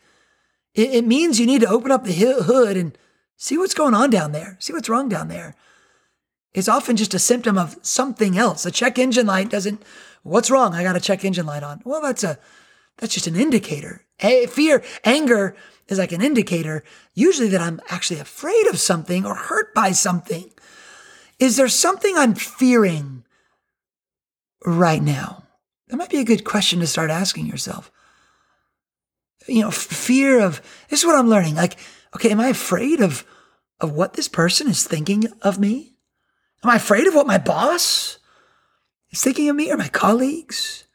It, 0.73 0.93
it 0.95 1.05
means 1.05 1.39
you 1.39 1.45
need 1.45 1.61
to 1.61 1.69
open 1.69 1.91
up 1.91 2.03
the 2.03 2.13
hood 2.13 2.77
and 2.77 2.97
see 3.35 3.57
what's 3.57 3.73
going 3.73 3.93
on 3.93 4.09
down 4.09 4.31
there, 4.31 4.55
see 4.59 4.73
what's 4.73 4.89
wrong 4.89 5.09
down 5.09 5.27
there. 5.27 5.55
It's 6.53 6.69
often 6.69 6.97
just 6.97 7.13
a 7.13 7.19
symptom 7.19 7.57
of 7.57 7.77
something 7.81 8.37
else. 8.37 8.65
A 8.65 8.71
check 8.71 8.99
engine 8.99 9.25
light 9.25 9.49
doesn't, 9.49 9.81
what's 10.23 10.51
wrong? 10.51 10.73
I 10.73 10.83
got 10.83 10.95
a 10.95 11.01
check 11.01 11.23
engine 11.23 11.45
light 11.45 11.63
on. 11.63 11.81
Well, 11.85 12.01
that's 12.01 12.23
a, 12.23 12.37
that's 12.97 13.13
just 13.13 13.27
an 13.27 13.35
indicator. 13.35 14.05
Hey, 14.17 14.45
fear, 14.45 14.83
anger 15.03 15.55
is 15.87 15.97
like 15.97 16.11
an 16.11 16.21
indicator, 16.21 16.83
usually 17.13 17.49
that 17.49 17.61
I'm 17.61 17.81
actually 17.89 18.19
afraid 18.19 18.67
of 18.67 18.79
something 18.79 19.25
or 19.25 19.35
hurt 19.35 19.73
by 19.73 19.91
something. 19.91 20.51
Is 21.39 21.57
there 21.57 21.69
something 21.69 22.15
I'm 22.17 22.35
fearing 22.35 23.23
right 24.65 25.01
now? 25.01 25.40
That 25.91 25.97
might 25.97 26.09
be 26.09 26.19
a 26.19 26.25
good 26.25 26.45
question 26.45 26.79
to 26.79 26.87
start 26.87 27.11
asking 27.11 27.47
yourself. 27.47 27.91
You 29.45 29.61
know, 29.61 29.71
fear 29.71 30.39
of 30.39 30.61
this 30.89 31.01
is 31.01 31.05
what 31.05 31.17
I'm 31.17 31.27
learning. 31.27 31.55
Like, 31.55 31.77
okay, 32.15 32.31
am 32.31 32.39
I 32.39 32.47
afraid 32.47 33.01
of 33.01 33.25
of 33.81 33.91
what 33.91 34.13
this 34.13 34.27
person 34.27 34.69
is 34.69 34.85
thinking 34.85 35.25
of 35.41 35.59
me? 35.59 35.95
Am 36.63 36.69
I 36.69 36.77
afraid 36.77 37.07
of 37.07 37.15
what 37.15 37.27
my 37.27 37.37
boss 37.37 38.19
is 39.09 39.21
thinking 39.21 39.49
of 39.49 39.55
me 39.55 39.71
or 39.71 39.75
my 39.75 39.89
colleagues 39.89 40.85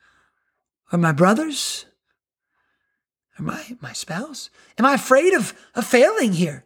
or 0.91 0.99
my 0.99 1.13
brothers? 1.13 1.85
Or 3.39 3.43
my, 3.43 3.77
my 3.83 3.93
spouse? 3.93 4.49
Am 4.79 4.87
I 4.87 4.95
afraid 4.95 5.35
of, 5.35 5.53
of 5.75 5.85
failing 5.85 6.33
here? 6.33 6.65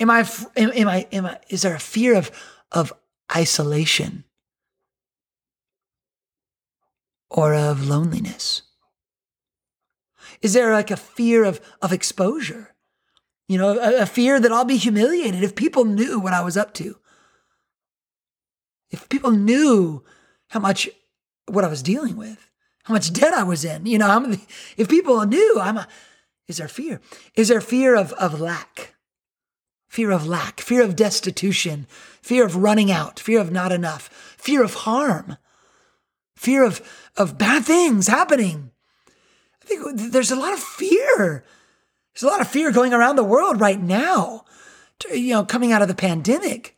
Am 0.00 0.10
I, 0.10 0.26
am, 0.56 0.72
am 0.72 0.88
I, 0.88 1.06
am 1.12 1.26
I, 1.26 1.38
is 1.48 1.62
there 1.62 1.74
a 1.74 1.78
fear 1.78 2.16
of, 2.16 2.32
of 2.72 2.92
isolation 3.36 4.24
or 7.32 7.54
of 7.54 7.86
loneliness? 7.86 8.62
Is 10.40 10.52
there 10.52 10.72
like 10.72 10.90
a 10.90 10.96
fear 10.96 11.44
of, 11.44 11.60
of 11.80 11.92
exposure? 11.92 12.74
You 13.48 13.58
know, 13.58 13.78
a, 13.78 14.02
a 14.02 14.06
fear 14.06 14.40
that 14.40 14.52
I'll 14.52 14.64
be 14.64 14.76
humiliated 14.76 15.42
if 15.42 15.54
people 15.54 15.84
knew 15.84 16.18
what 16.18 16.32
I 16.32 16.42
was 16.42 16.56
up 16.56 16.74
to. 16.74 16.98
If 18.90 19.08
people 19.08 19.30
knew 19.30 20.04
how 20.48 20.60
much 20.60 20.88
what 21.46 21.64
I 21.64 21.68
was 21.68 21.82
dealing 21.82 22.16
with 22.16 22.50
how 22.84 22.94
much 22.94 23.12
debt 23.12 23.32
I 23.32 23.44
was 23.44 23.64
in. 23.64 23.86
You 23.86 23.98
know, 23.98 24.08
I'm, 24.08 24.32
if 24.76 24.88
people 24.88 25.24
knew, 25.26 25.58
I'm 25.60 25.78
a, 25.78 25.88
is 26.48 26.58
there 26.58 26.68
fear? 26.68 27.00
Is 27.34 27.48
there 27.48 27.60
fear 27.60 27.96
of, 27.96 28.12
of 28.14 28.40
lack? 28.40 28.94
Fear 29.88 30.10
of 30.10 30.26
lack, 30.26 30.60
fear 30.60 30.82
of 30.82 30.96
destitution, 30.96 31.86
fear 32.22 32.46
of 32.46 32.56
running 32.56 32.90
out, 32.90 33.20
fear 33.20 33.40
of 33.40 33.52
not 33.52 33.72
enough, 33.72 34.08
fear 34.38 34.62
of 34.62 34.74
harm, 34.74 35.36
fear 36.42 36.64
of, 36.64 36.82
of 37.16 37.38
bad 37.38 37.64
things 37.64 38.08
happening. 38.08 38.72
I 39.62 39.64
think 39.64 39.82
there's 39.96 40.32
a 40.32 40.36
lot 40.36 40.52
of 40.52 40.58
fear. 40.58 41.44
There's 42.12 42.24
a 42.24 42.26
lot 42.26 42.40
of 42.40 42.48
fear 42.48 42.72
going 42.72 42.92
around 42.92 43.16
the 43.16 43.24
world 43.24 43.60
right 43.60 43.80
now, 43.80 44.44
you 45.10 45.30
know, 45.30 45.44
coming 45.44 45.72
out 45.72 45.82
of 45.82 45.88
the 45.88 45.94
pandemic. 45.94 46.76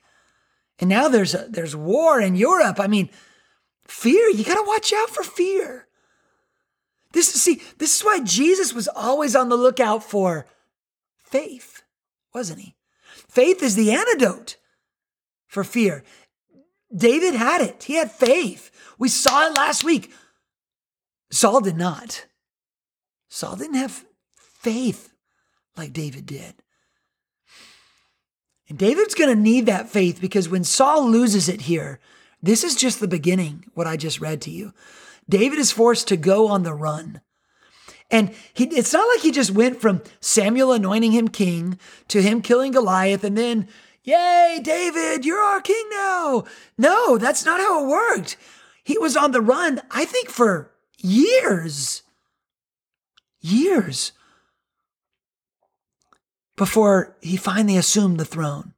And 0.78 0.90
now 0.90 1.08
there's 1.08 1.34
a, 1.34 1.46
there's 1.48 1.74
war 1.74 2.20
in 2.20 2.34
Europe. 2.36 2.78
I 2.78 2.86
mean, 2.86 3.08
fear, 3.86 4.28
you 4.28 4.44
got 4.44 4.56
to 4.56 4.68
watch 4.68 4.92
out 4.92 5.08
for 5.08 5.22
fear. 5.22 5.86
This 7.12 7.32
see, 7.32 7.62
this 7.78 7.96
is 7.96 8.04
why 8.04 8.20
Jesus 8.20 8.74
was 8.74 8.88
always 8.88 9.34
on 9.34 9.48
the 9.48 9.56
lookout 9.56 10.02
for 10.02 10.46
faith, 11.16 11.82
wasn't 12.34 12.60
he? 12.60 12.74
Faith 13.28 13.62
is 13.62 13.76
the 13.76 13.92
antidote 13.92 14.56
for 15.46 15.64
fear. 15.64 16.04
David 16.94 17.34
had 17.34 17.60
it. 17.60 17.84
He 17.84 17.94
had 17.94 18.10
faith. 18.10 18.70
We 18.98 19.08
saw 19.08 19.46
it 19.46 19.54
last 19.54 19.84
week. 19.84 20.12
Saul 21.30 21.60
did 21.60 21.76
not. 21.76 22.26
Saul 23.28 23.56
didn't 23.56 23.74
have 23.74 24.04
faith 24.36 25.12
like 25.76 25.92
David 25.92 26.26
did. 26.26 26.54
And 28.68 28.78
David's 28.78 29.14
going 29.14 29.34
to 29.34 29.40
need 29.40 29.66
that 29.66 29.90
faith 29.90 30.20
because 30.20 30.48
when 30.48 30.64
Saul 30.64 31.08
loses 31.08 31.48
it 31.48 31.62
here, 31.62 32.00
this 32.42 32.64
is 32.64 32.76
just 32.76 33.00
the 33.00 33.08
beginning, 33.08 33.64
what 33.74 33.86
I 33.86 33.96
just 33.96 34.20
read 34.20 34.40
to 34.42 34.50
you. 34.50 34.72
David 35.28 35.58
is 35.58 35.72
forced 35.72 36.08
to 36.08 36.16
go 36.16 36.48
on 36.48 36.62
the 36.62 36.74
run. 36.74 37.20
And 38.10 38.34
he, 38.52 38.64
it's 38.66 38.92
not 38.92 39.08
like 39.08 39.20
he 39.20 39.32
just 39.32 39.50
went 39.50 39.80
from 39.80 40.02
Samuel 40.20 40.72
anointing 40.72 41.12
him 41.12 41.28
king 41.28 41.78
to 42.08 42.22
him 42.22 42.42
killing 42.42 42.72
Goliath 42.72 43.24
and 43.24 43.36
then, 43.36 43.68
yay, 44.02 44.60
David, 44.62 45.24
you're 45.24 45.40
our 45.40 45.60
king 45.60 45.84
now. 45.90 46.44
No, 46.78 47.18
that's 47.18 47.44
not 47.44 47.60
how 47.60 47.84
it 47.84 47.88
worked. 47.88 48.36
He 48.84 48.98
was 48.98 49.16
on 49.16 49.32
the 49.32 49.40
run, 49.40 49.80
I 49.90 50.04
think, 50.04 50.28
for 50.28 50.70
years. 50.98 52.02
Years 53.40 54.12
before 56.56 57.16
he 57.20 57.36
finally 57.36 57.76
assumed 57.76 58.18
the 58.18 58.24
throne. 58.24 58.74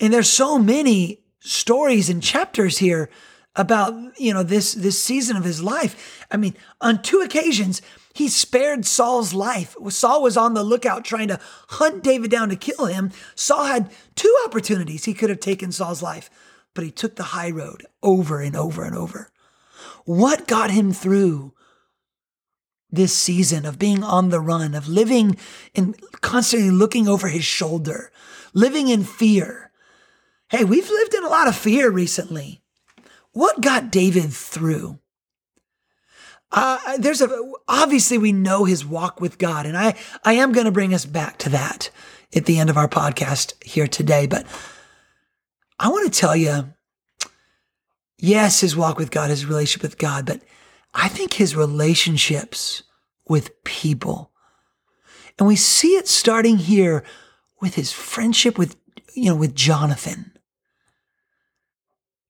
And 0.00 0.12
there's 0.12 0.30
so 0.30 0.58
many 0.58 1.20
stories 1.40 2.08
and 2.08 2.22
chapters 2.22 2.78
here 2.78 3.10
about 3.56 3.92
you 4.18 4.32
know 4.32 4.42
this 4.42 4.74
this 4.74 5.02
season 5.02 5.36
of 5.36 5.44
his 5.44 5.62
life. 5.62 6.26
I 6.30 6.36
mean, 6.36 6.54
on 6.80 7.02
two 7.02 7.20
occasions 7.20 7.82
he 8.14 8.28
spared 8.28 8.84
Saul's 8.84 9.32
life. 9.32 9.76
Saul 9.90 10.22
was 10.24 10.36
on 10.36 10.54
the 10.54 10.64
lookout 10.64 11.04
trying 11.04 11.28
to 11.28 11.38
hunt 11.68 12.02
David 12.02 12.32
down 12.32 12.48
to 12.48 12.56
kill 12.56 12.86
him. 12.86 13.12
Saul 13.36 13.66
had 13.66 13.92
two 14.16 14.34
opportunities 14.44 15.04
he 15.04 15.14
could 15.14 15.30
have 15.30 15.38
taken 15.38 15.70
Saul's 15.70 16.02
life, 16.02 16.28
but 16.78 16.84
he 16.84 16.92
took 16.92 17.16
the 17.16 17.34
high 17.34 17.50
road 17.50 17.84
over 18.04 18.40
and 18.40 18.54
over 18.54 18.84
and 18.84 18.94
over. 18.94 19.32
What 20.04 20.46
got 20.46 20.70
him 20.70 20.92
through 20.92 21.52
this 22.88 23.12
season 23.12 23.66
of 23.66 23.80
being 23.80 24.04
on 24.04 24.28
the 24.28 24.38
run, 24.38 24.76
of 24.76 24.86
living 24.86 25.36
and 25.74 26.00
constantly 26.20 26.70
looking 26.70 27.08
over 27.08 27.26
his 27.26 27.44
shoulder, 27.44 28.12
living 28.54 28.86
in 28.86 29.02
fear? 29.02 29.72
Hey, 30.50 30.62
we've 30.62 30.88
lived 30.88 31.14
in 31.14 31.24
a 31.24 31.28
lot 31.28 31.48
of 31.48 31.56
fear 31.56 31.90
recently. 31.90 32.62
What 33.32 33.60
got 33.60 33.90
David 33.90 34.32
through? 34.32 35.00
Uh, 36.52 36.96
there's 36.96 37.20
a 37.20 37.52
obviously 37.66 38.18
we 38.18 38.30
know 38.30 38.66
his 38.66 38.86
walk 38.86 39.20
with 39.20 39.38
God, 39.38 39.66
and 39.66 39.76
I 39.76 39.96
I 40.24 40.34
am 40.34 40.52
going 40.52 40.66
to 40.66 40.70
bring 40.70 40.94
us 40.94 41.06
back 41.06 41.38
to 41.38 41.48
that 41.48 41.90
at 42.36 42.44
the 42.44 42.60
end 42.60 42.70
of 42.70 42.76
our 42.76 42.88
podcast 42.88 43.60
here 43.64 43.88
today. 43.88 44.28
But 44.28 44.46
I 45.78 45.88
want 45.88 46.12
to 46.12 46.18
tell 46.18 46.34
you, 46.34 46.72
yes, 48.18 48.60
his 48.60 48.76
walk 48.76 48.98
with 48.98 49.10
God, 49.10 49.30
his 49.30 49.46
relationship 49.46 49.82
with 49.82 49.98
God, 49.98 50.26
but 50.26 50.42
I 50.92 51.08
think 51.08 51.34
his 51.34 51.54
relationships 51.54 52.82
with 53.28 53.62
people, 53.64 54.32
and 55.38 55.46
we 55.46 55.56
see 55.56 55.96
it 55.96 56.08
starting 56.08 56.56
here 56.56 57.04
with 57.60 57.74
his 57.74 57.92
friendship 57.92 58.58
with 58.58 58.76
you 59.14 59.26
know 59.26 59.36
with 59.36 59.54
Jonathan. 59.54 60.32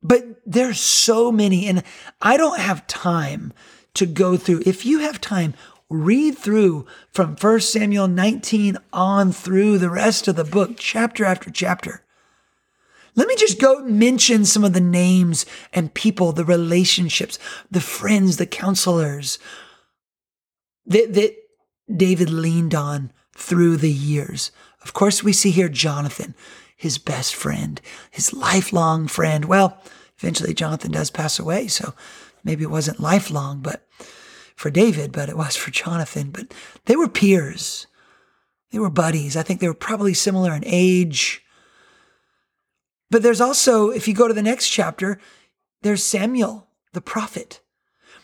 But 0.02 0.24
there's 0.44 0.80
so 0.80 1.32
many, 1.32 1.66
and 1.66 1.82
I 2.20 2.36
don't 2.36 2.60
have 2.60 2.86
time 2.86 3.52
to 3.94 4.06
go 4.06 4.36
through. 4.36 4.62
If 4.66 4.84
you 4.84 5.00
have 5.00 5.20
time, 5.20 5.54
read 5.90 6.36
through 6.36 6.86
from 7.10 7.36
1 7.36 7.60
Samuel 7.60 8.08
19 8.08 8.76
on 8.92 9.32
through 9.32 9.78
the 9.78 9.90
rest 9.90 10.28
of 10.28 10.36
the 10.36 10.44
book, 10.44 10.76
chapter 10.76 11.24
after 11.24 11.50
chapter. 11.50 12.04
Let 13.14 13.28
me 13.28 13.36
just 13.36 13.60
go 13.60 13.82
mention 13.84 14.44
some 14.44 14.64
of 14.64 14.72
the 14.72 14.80
names 14.80 15.46
and 15.72 15.92
people, 15.92 16.32
the 16.32 16.44
relationships, 16.44 17.38
the 17.70 17.80
friends, 17.80 18.36
the 18.36 18.46
counselors 18.46 19.38
that, 20.86 21.14
that 21.14 21.36
David 21.94 22.30
leaned 22.30 22.74
on 22.74 23.12
through 23.34 23.76
the 23.76 23.92
years. 23.92 24.50
Of 24.82 24.92
course, 24.92 25.22
we 25.22 25.32
see 25.32 25.50
here 25.50 25.68
Jonathan 25.68 26.34
his 26.78 26.96
best 26.96 27.34
friend, 27.34 27.80
his 28.08 28.32
lifelong 28.32 29.08
friend. 29.08 29.46
Well, 29.46 29.82
eventually 30.16 30.54
Jonathan 30.54 30.92
does 30.92 31.10
pass 31.10 31.38
away, 31.40 31.66
so 31.66 31.92
maybe 32.44 32.62
it 32.62 32.70
wasn't 32.70 33.00
lifelong, 33.00 33.60
but 33.60 33.86
for 34.54 34.70
David, 34.70 35.10
but 35.10 35.28
it 35.28 35.36
was 35.36 35.56
for 35.56 35.72
Jonathan. 35.72 36.30
But 36.30 36.54
they 36.84 36.94
were 36.94 37.08
peers. 37.08 37.88
They 38.70 38.78
were 38.78 38.90
buddies. 38.90 39.36
I 39.36 39.42
think 39.42 39.58
they 39.58 39.66
were 39.66 39.74
probably 39.74 40.14
similar 40.14 40.54
in 40.54 40.62
age. 40.64 41.44
But 43.10 43.22
there's 43.22 43.40
also, 43.40 43.90
if 43.90 44.06
you 44.06 44.14
go 44.14 44.28
to 44.28 44.34
the 44.34 44.42
next 44.42 44.68
chapter, 44.68 45.18
there's 45.82 46.04
Samuel, 46.04 46.68
the 46.92 47.00
prophet. 47.00 47.60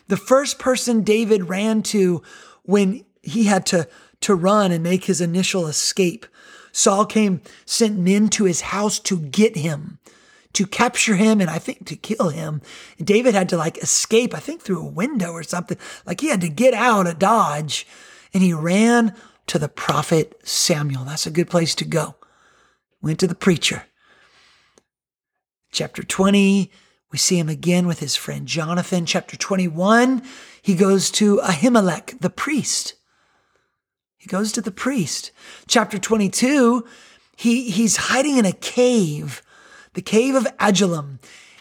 The 0.09 0.17
first 0.17 0.59
person 0.59 1.03
David 1.03 1.49
ran 1.49 1.83
to 1.85 2.23
when 2.65 3.05
he 3.23 3.45
had 3.45 3.65
to, 3.67 3.89
to 4.21 4.35
run 4.35 4.73
and 4.73 4.83
make 4.83 5.05
his 5.05 5.21
initial 5.21 5.67
escape 5.67 6.27
Saul 6.75 7.07
came, 7.07 7.41
sent 7.65 8.01
men 8.01 8.29
to 8.31 8.45
his 8.45 8.63
house 8.63 8.99
to 8.99 9.17
get 9.17 9.57
him, 9.57 10.01
to 10.55 10.67
capture 10.67 11.15
him, 11.15 11.41
and 11.41 11.49
I 11.49 11.59
think 11.59 11.87
to 11.87 11.95
kill 11.95 12.31
him. 12.31 12.63
And 12.99 13.07
David 13.07 13.33
had 13.33 13.49
to 13.51 13.57
like 13.57 13.79
escape, 13.79 14.35
I 14.35 14.41
think 14.41 14.61
through 14.61 14.81
a 14.81 14.91
window 14.91 15.31
or 15.31 15.45
something. 15.45 15.79
Like 16.05 16.21
he 16.21 16.31
had 16.31 16.41
to 16.41 16.49
get 16.49 16.75
out 16.75 17.07
of 17.07 17.21
Dodge. 17.21 17.87
And 18.35 18.43
he 18.43 18.53
ran 18.53 19.15
to 19.47 19.61
the 19.61 19.69
prophet 19.69 20.37
Samuel. 20.43 21.05
That's 21.05 21.29
a 21.29 21.31
good 21.31 21.49
place 21.49 21.77
to 21.77 21.85
go. 21.85 22.17
Went 23.01 23.21
to 23.21 23.29
the 23.29 23.37
preacher. 23.37 23.85
Chapter 25.75 26.05
20, 26.05 26.71
we 27.11 27.19
see 27.19 27.37
him 27.37 27.49
again 27.49 27.89
with 27.89 27.99
his 27.99 28.15
friend 28.15 28.47
Jonathan. 28.47 29.07
Chapter 29.07 29.37
21, 29.37 30.23
he 30.63 30.77
goes 30.77 31.11
to 31.11 31.39
Ahimelech, 31.39 32.21
the 32.21 32.31
priest. 32.31 32.95
He 34.17 34.29
goes 34.29 34.53
to 34.53 34.61
the 34.61 34.71
priest. 34.71 35.33
Chapter 35.67 35.99
22, 35.99 36.85
he, 37.37 37.73
he's 37.73 37.97
hiding 37.97 38.37
in 38.39 38.47
a 38.47 38.53
cave, 38.53 39.43
the 39.95 40.01
cave 40.01 40.37
of 40.37 40.47
Adullam, 40.61 41.19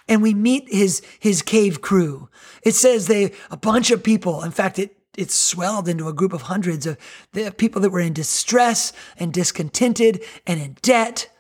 and 0.08 0.22
we 0.22 0.36
meet 0.36 0.72
his, 0.72 1.02
his 1.20 1.42
cave 1.42 1.82
crew. 1.82 2.30
It 2.62 2.76
says 2.76 3.08
they, 3.08 3.32
a 3.50 3.58
bunch 3.58 3.90
of 3.90 4.04
people, 4.04 4.44
in 4.44 4.52
fact, 4.52 4.78
it, 4.78 4.96
it 5.18 5.32
swelled 5.32 5.90
into 5.90 6.08
a 6.08 6.14
group 6.14 6.34
of 6.34 6.44
hundreds 6.44 6.86
of 6.86 7.00
the 7.32 7.52
people 7.52 7.82
that 7.82 7.90
were 7.90 8.00
in 8.00 8.14
distress 8.14 8.94
and 9.18 9.34
discontented 9.34 10.24
and 10.46 10.62
in 10.62 10.78
debt. 10.84 11.33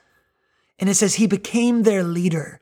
And 0.79 0.89
it 0.89 0.95
says 0.95 1.15
he 1.15 1.27
became 1.27 1.83
their 1.83 2.03
leader. 2.03 2.59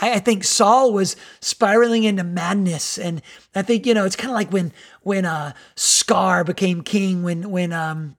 I, 0.00 0.14
I 0.14 0.18
think 0.18 0.44
Saul 0.44 0.92
was 0.92 1.16
spiraling 1.40 2.04
into 2.04 2.24
madness. 2.24 2.98
And 2.98 3.22
I 3.54 3.62
think, 3.62 3.86
you 3.86 3.94
know, 3.94 4.04
it's 4.04 4.16
kind 4.16 4.30
of 4.30 4.34
like 4.34 4.52
when, 4.52 4.72
when, 5.02 5.24
uh, 5.24 5.52
Scar 5.76 6.44
became 6.44 6.82
king, 6.82 7.22
when, 7.22 7.50
when, 7.50 7.72
um, 7.72 8.16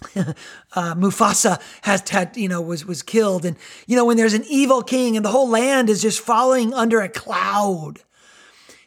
uh, 0.16 0.94
Mufasa 0.94 1.60
has 1.82 2.08
had, 2.08 2.36
you 2.36 2.48
know, 2.48 2.60
was 2.60 2.86
was 2.86 3.02
killed, 3.02 3.44
and 3.44 3.56
you 3.86 3.96
know 3.96 4.04
when 4.04 4.16
there's 4.16 4.34
an 4.34 4.44
evil 4.48 4.80
king 4.80 5.16
and 5.16 5.24
the 5.24 5.30
whole 5.30 5.48
land 5.48 5.90
is 5.90 6.00
just 6.00 6.20
falling 6.20 6.72
under 6.72 7.00
a 7.00 7.08
cloud, 7.08 7.98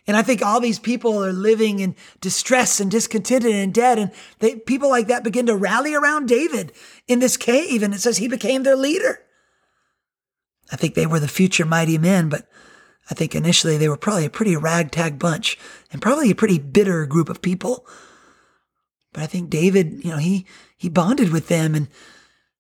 and 0.08 0.16
I 0.16 0.22
think 0.22 0.42
all 0.42 0.62
these 0.62 0.80
people 0.80 1.24
are 1.24 1.34
living 1.34 1.80
in 1.80 1.96
distress 2.22 2.80
and 2.80 2.90
discontented 2.90 3.54
and 3.54 3.74
dead, 3.74 4.00
and 4.00 4.12
they, 4.40 4.56
people 4.56 4.90
like 4.90 5.08
that 5.08 5.24
begin 5.24 5.46
to 5.48 5.56
rally 5.56 5.94
around 5.94 6.28
David 6.28 6.72
in 7.08 7.20
this 7.20 7.36
cave, 7.36 7.84
and 7.84 7.94
it 7.94 8.00
says 8.00 8.18
he 8.18 8.30
became 8.30 8.64
their 8.64 8.78
leader. 8.78 9.20
I 10.72 10.76
think 10.76 10.96
they 10.96 11.06
were 11.06 11.20
the 11.20 11.28
future 11.28 11.66
mighty 11.66 11.98
men, 11.98 12.30
but 12.30 12.48
I 13.10 13.14
think 13.14 13.36
initially 13.36 13.78
they 13.78 13.90
were 13.90 13.98
probably 13.98 14.26
a 14.26 14.30
pretty 14.30 14.56
ragtag 14.56 15.20
bunch 15.20 15.58
and 15.92 16.02
probably 16.02 16.32
a 16.32 16.36
pretty 16.36 16.60
bitter 16.60 17.06
group 17.06 17.30
of 17.30 17.42
people. 17.42 17.86
But 19.14 19.24
I 19.24 19.26
think 19.26 19.50
David, 19.50 20.04
you 20.04 20.12
know, 20.12 20.18
he 20.18 20.46
he 20.78 20.90
bonded 20.90 21.32
with 21.32 21.48
them 21.48 21.76
and 21.76 21.90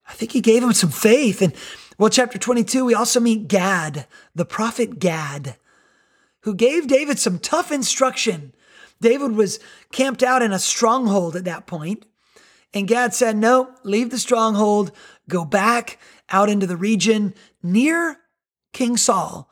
I 0.07 0.13
think 0.13 0.33
he 0.33 0.41
gave 0.41 0.61
them 0.61 0.73
some 0.73 0.89
faith. 0.89 1.41
And 1.41 1.53
well, 1.97 2.09
chapter 2.09 2.37
22, 2.37 2.83
we 2.83 2.93
also 2.93 3.19
meet 3.19 3.47
Gad, 3.47 4.07
the 4.35 4.45
prophet 4.45 4.99
Gad, 4.99 5.55
who 6.41 6.53
gave 6.53 6.87
David 6.87 7.19
some 7.19 7.39
tough 7.39 7.71
instruction. 7.71 8.53
David 8.99 9.31
was 9.31 9.59
camped 9.91 10.21
out 10.21 10.41
in 10.41 10.51
a 10.51 10.59
stronghold 10.59 11.35
at 11.35 11.45
that 11.45 11.65
point, 11.65 12.05
And 12.73 12.87
Gad 12.87 13.13
said, 13.13 13.37
No, 13.37 13.73
leave 13.83 14.09
the 14.09 14.19
stronghold, 14.19 14.91
go 15.29 15.45
back 15.45 15.97
out 16.29 16.49
into 16.49 16.67
the 16.67 16.77
region 16.77 17.33
near 17.63 18.17
King 18.73 18.97
Saul. 18.97 19.49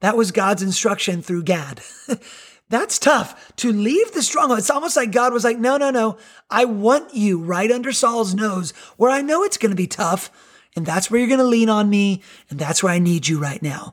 That 0.00 0.16
was 0.16 0.32
God's 0.32 0.62
instruction 0.62 1.22
through 1.22 1.44
Gad. 1.44 1.80
That's 2.68 2.98
tough 2.98 3.54
to 3.56 3.70
leave 3.70 4.12
the 4.12 4.22
stronghold. 4.22 4.58
It's 4.58 4.70
almost 4.70 4.96
like 4.96 5.12
God 5.12 5.32
was 5.32 5.44
like, 5.44 5.58
no, 5.58 5.76
no, 5.76 5.90
no. 5.90 6.16
I 6.48 6.64
want 6.64 7.14
you 7.14 7.38
right 7.38 7.70
under 7.70 7.92
Saul's 7.92 8.34
nose 8.34 8.70
where 8.96 9.10
I 9.10 9.20
know 9.20 9.44
it's 9.44 9.58
going 9.58 9.70
to 9.72 9.76
be 9.76 9.86
tough. 9.86 10.30
And 10.74 10.86
that's 10.86 11.10
where 11.10 11.20
you're 11.20 11.28
going 11.28 11.38
to 11.38 11.44
lean 11.44 11.68
on 11.68 11.90
me. 11.90 12.22
And 12.48 12.58
that's 12.58 12.82
where 12.82 12.92
I 12.92 12.98
need 12.98 13.28
you 13.28 13.38
right 13.38 13.62
now. 13.62 13.92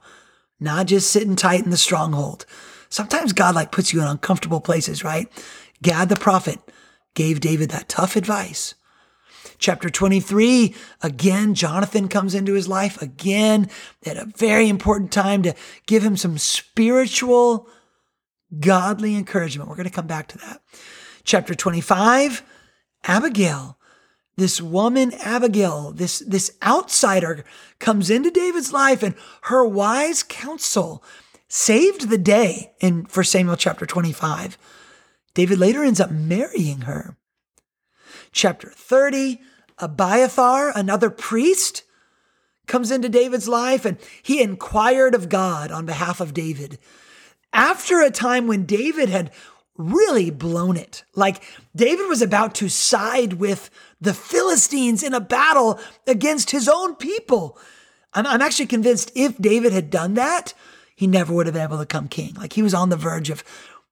Not 0.61 0.87
just 0.87 1.11
sitting 1.11 1.35
tight 1.35 1.63
in 1.63 1.71
the 1.71 1.77
stronghold. 1.77 2.45
Sometimes 2.87 3.33
God 3.33 3.53
like 3.53 3.71
puts 3.71 3.91
you 3.91 4.01
in 4.01 4.07
uncomfortable 4.07 4.61
places, 4.61 5.03
right? 5.03 5.27
Gad 5.81 6.07
the 6.07 6.15
prophet 6.15 6.59
gave 7.15 7.41
David 7.41 7.69
that 7.71 7.89
tough 7.89 8.15
advice. 8.15 8.75
Chapter 9.59 9.89
23, 9.89 10.73
again, 11.03 11.53
Jonathan 11.53 12.07
comes 12.07 12.33
into 12.33 12.53
his 12.53 12.69
life 12.69 13.01
again 13.01 13.69
at 14.05 14.15
a 14.15 14.31
very 14.37 14.69
important 14.69 15.11
time 15.11 15.43
to 15.43 15.53
give 15.85 16.01
him 16.01 16.15
some 16.15 16.37
spiritual 16.37 17.67
godly 18.57 19.15
encouragement. 19.15 19.69
We're 19.69 19.75
going 19.75 19.89
to 19.89 19.93
come 19.93 20.07
back 20.07 20.29
to 20.29 20.37
that. 20.39 20.61
Chapter 21.25 21.53
25, 21.53 22.41
Abigail. 23.03 23.77
This 24.37 24.61
woman, 24.61 25.11
Abigail, 25.15 25.91
this, 25.91 26.19
this 26.19 26.55
outsider 26.63 27.43
comes 27.79 28.09
into 28.09 28.31
David's 28.31 28.71
life 28.71 29.03
and 29.03 29.13
her 29.43 29.65
wise 29.65 30.23
counsel 30.23 31.03
saved 31.49 32.09
the 32.09 32.17
day 32.17 32.71
in 32.79 33.05
1 33.13 33.25
Samuel 33.25 33.57
chapter 33.57 33.85
25. 33.85 34.57
David 35.33 35.59
later 35.59 35.83
ends 35.83 35.99
up 35.99 36.11
marrying 36.11 36.81
her. 36.81 37.17
Chapter 38.31 38.69
30, 38.69 39.41
Abiathar, 39.79 40.71
another 40.75 41.09
priest, 41.09 41.83
comes 42.67 42.91
into 42.91 43.09
David's 43.09 43.47
life 43.47 43.83
and 43.83 43.97
he 44.21 44.41
inquired 44.41 45.15
of 45.15 45.27
God 45.27 45.71
on 45.71 45.85
behalf 45.85 46.21
of 46.21 46.33
David 46.33 46.77
after 47.51 48.01
a 48.01 48.11
time 48.11 48.47
when 48.47 48.65
David 48.65 49.09
had 49.09 49.31
really 49.75 50.29
blown 50.29 50.77
it. 50.77 51.03
Like 51.15 51.41
David 51.75 52.07
was 52.07 52.21
about 52.21 52.53
to 52.55 52.69
side 52.69 53.33
with 53.33 53.69
the 53.99 54.13
Philistines 54.13 55.03
in 55.03 55.13
a 55.13 55.19
battle 55.19 55.79
against 56.05 56.51
his 56.51 56.67
own 56.69 56.95
people. 56.95 57.57
I'm, 58.13 58.27
I'm, 58.27 58.41
actually 58.41 58.67
convinced 58.67 59.11
if 59.15 59.37
David 59.37 59.71
had 59.71 59.89
done 59.89 60.15
that, 60.15 60.53
he 60.95 61.07
never 61.07 61.33
would 61.33 61.47
have 61.47 61.53
been 61.53 61.63
able 61.63 61.77
to 61.77 61.83
become 61.83 62.07
king. 62.07 62.33
Like 62.35 62.53
he 62.53 62.61
was 62.61 62.73
on 62.73 62.89
the 62.89 62.97
verge 62.97 63.29
of 63.29 63.43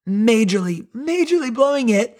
majorly, 0.07 0.87
majorly 0.95 1.53
blowing 1.53 1.89
it 1.89 2.19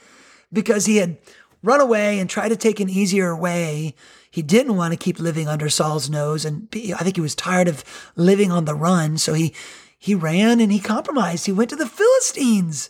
because 0.51 0.86
he 0.86 0.97
had 0.97 1.17
run 1.63 1.82
away 1.82 2.20
and 2.20 2.30
try 2.30 2.50
to 2.50 2.56
take 2.56 2.80
an 2.80 2.89
easier 2.89 3.36
way. 3.36 3.96
He 4.30 4.41
didn't 4.41 4.76
want 4.76 4.93
to 4.93 4.98
keep 4.98 5.20
living 5.20 5.48
under 5.48 5.70
Saul's 5.70 6.10
nose. 6.10 6.46
And 6.46 6.67
I 6.74 7.04
think 7.04 7.15
he 7.15 7.22
was 7.22 7.36
tired 7.36 7.67
of 7.67 7.84
living 8.15 8.52
on 8.52 8.65
the 8.65 8.76
run. 8.76 9.17
So 9.17 9.34
he 9.34 9.54
he 10.00 10.13
ran 10.13 10.60
and 10.60 10.72
he 10.72 10.80
compromised. 10.80 11.46
He 11.46 11.52
went 11.52 11.70
to 11.72 11.76
the 11.76 11.88
Philistines. 11.88 12.89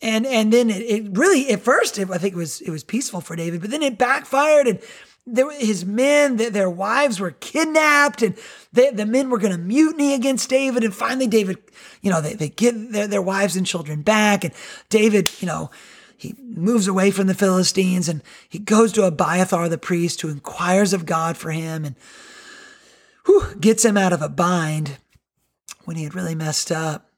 And 0.00 0.26
and 0.26 0.52
then 0.52 0.70
it, 0.70 0.82
it 0.82 1.16
really 1.16 1.50
at 1.50 1.60
first 1.60 1.98
it, 1.98 2.10
I 2.10 2.18
think 2.18 2.34
it 2.34 2.38
was 2.38 2.60
it 2.60 2.70
was 2.70 2.84
peaceful 2.84 3.20
for 3.20 3.36
David, 3.36 3.60
but 3.60 3.70
then 3.70 3.82
it 3.82 3.98
backfired 3.98 4.66
and 4.66 4.80
there, 5.26 5.50
his 5.50 5.84
men, 5.84 6.36
their, 6.36 6.50
their 6.50 6.70
wives 6.70 7.18
were 7.18 7.32
kidnapped, 7.32 8.22
and 8.22 8.36
they, 8.72 8.90
the 8.90 9.04
men 9.04 9.28
were 9.28 9.38
going 9.38 9.52
to 9.52 9.58
mutiny 9.58 10.14
against 10.14 10.48
David. 10.48 10.84
And 10.84 10.94
finally, 10.94 11.26
David, 11.26 11.58
you 12.00 12.10
know, 12.10 12.20
they, 12.20 12.34
they 12.34 12.48
get 12.48 12.92
their, 12.92 13.08
their 13.08 13.22
wives 13.22 13.56
and 13.56 13.66
children 13.66 14.02
back. 14.02 14.44
And 14.44 14.54
David, 14.88 15.30
you 15.40 15.46
know, 15.46 15.70
he 16.16 16.34
moves 16.40 16.88
away 16.88 17.10
from 17.10 17.26
the 17.26 17.34
Philistines 17.34 18.08
and 18.08 18.22
he 18.48 18.58
goes 18.58 18.92
to 18.92 19.04
Abiathar 19.04 19.68
the 19.68 19.78
priest 19.78 20.20
who 20.20 20.28
inquires 20.28 20.92
of 20.92 21.06
God 21.06 21.36
for 21.36 21.50
him 21.50 21.84
and 21.84 21.96
whew, 23.26 23.54
gets 23.60 23.84
him 23.84 23.96
out 23.96 24.12
of 24.12 24.22
a 24.22 24.28
bind 24.28 24.98
when 25.84 25.96
he 25.96 26.04
had 26.04 26.14
really 26.14 26.34
messed 26.34 26.72
up. 26.72 27.10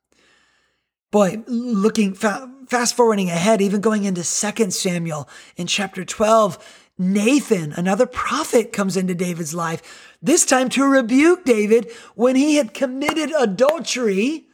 Boy, 1.10 1.42
looking 1.46 2.14
fa- 2.14 2.52
fast 2.68 2.96
forwarding 2.96 3.30
ahead, 3.30 3.62
even 3.62 3.80
going 3.80 4.04
into 4.04 4.22
2 4.22 4.70
Samuel 4.70 5.28
in 5.56 5.66
chapter 5.66 6.04
12, 6.04 6.86
Nathan, 6.98 7.72
another 7.72 8.06
prophet, 8.06 8.72
comes 8.72 8.96
into 8.96 9.14
David's 9.14 9.54
life, 9.54 10.16
this 10.20 10.44
time 10.44 10.68
to 10.70 10.84
rebuke 10.84 11.44
David 11.44 11.90
when 12.14 12.34
he 12.34 12.56
had 12.56 12.74
committed 12.74 13.32
adultery 13.38 14.46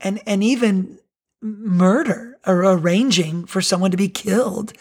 and, 0.00 0.20
and 0.26 0.42
even 0.42 0.98
murder 1.40 2.31
or 2.46 2.62
arranging 2.62 3.46
for 3.46 3.60
someone 3.60 3.90
to 3.90 3.96
be 3.96 4.08
killed. 4.08 4.72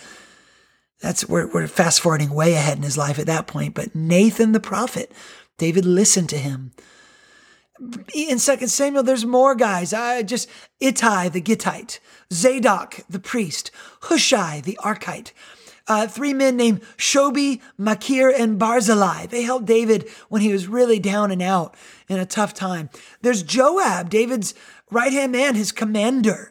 That's 1.00 1.28
we're, 1.28 1.48
we're 1.52 1.68
fast 1.68 2.02
forwarding 2.02 2.34
way 2.34 2.54
ahead 2.54 2.78
in 2.78 2.84
his 2.84 2.98
life 2.98 3.20
at 3.20 3.26
that 3.26 3.48
point. 3.48 3.74
But 3.74 3.96
Nathan 3.96 4.52
the 4.52 4.60
prophet, 4.60 5.12
David 5.58 5.86
listened 5.86 6.30
to 6.30 6.38
him 6.38 6.72
in 8.14 8.40
Second 8.40 8.68
Samuel, 8.68 9.04
there's 9.04 9.26
more 9.26 9.56
guys. 9.56 9.94
I 9.94 10.22
just 10.24 10.50
Ittai 10.80 11.30
the 11.30 11.42
Gittite, 11.42 12.00
Zadok 12.32 13.00
the 13.10 13.20
priest, 13.20 13.72
Hushai 14.04 14.62
the 14.62 14.78
Archite. 14.84 15.32
Uh, 15.88 16.08
three 16.08 16.34
men 16.34 16.56
named 16.56 16.82
Shobi, 16.96 17.60
Makir, 17.80 18.32
and 18.38 18.60
Barzillai. 18.60 19.26
They 19.26 19.42
helped 19.42 19.66
David 19.66 20.08
when 20.30 20.42
he 20.42 20.54
was 20.54 20.68
really 20.68 21.00
down 21.00 21.32
and 21.32 21.42
out 21.42 21.76
in 22.08 22.20
a 22.20 22.26
tough 22.26 22.54
time. 22.54 22.90
There's 23.22 23.42
Joab, 23.44 24.10
David's 24.10 24.54
right 24.92 25.12
hand 25.12 25.32
man, 25.32 25.56
his 25.56 25.72
commander. 25.72 26.51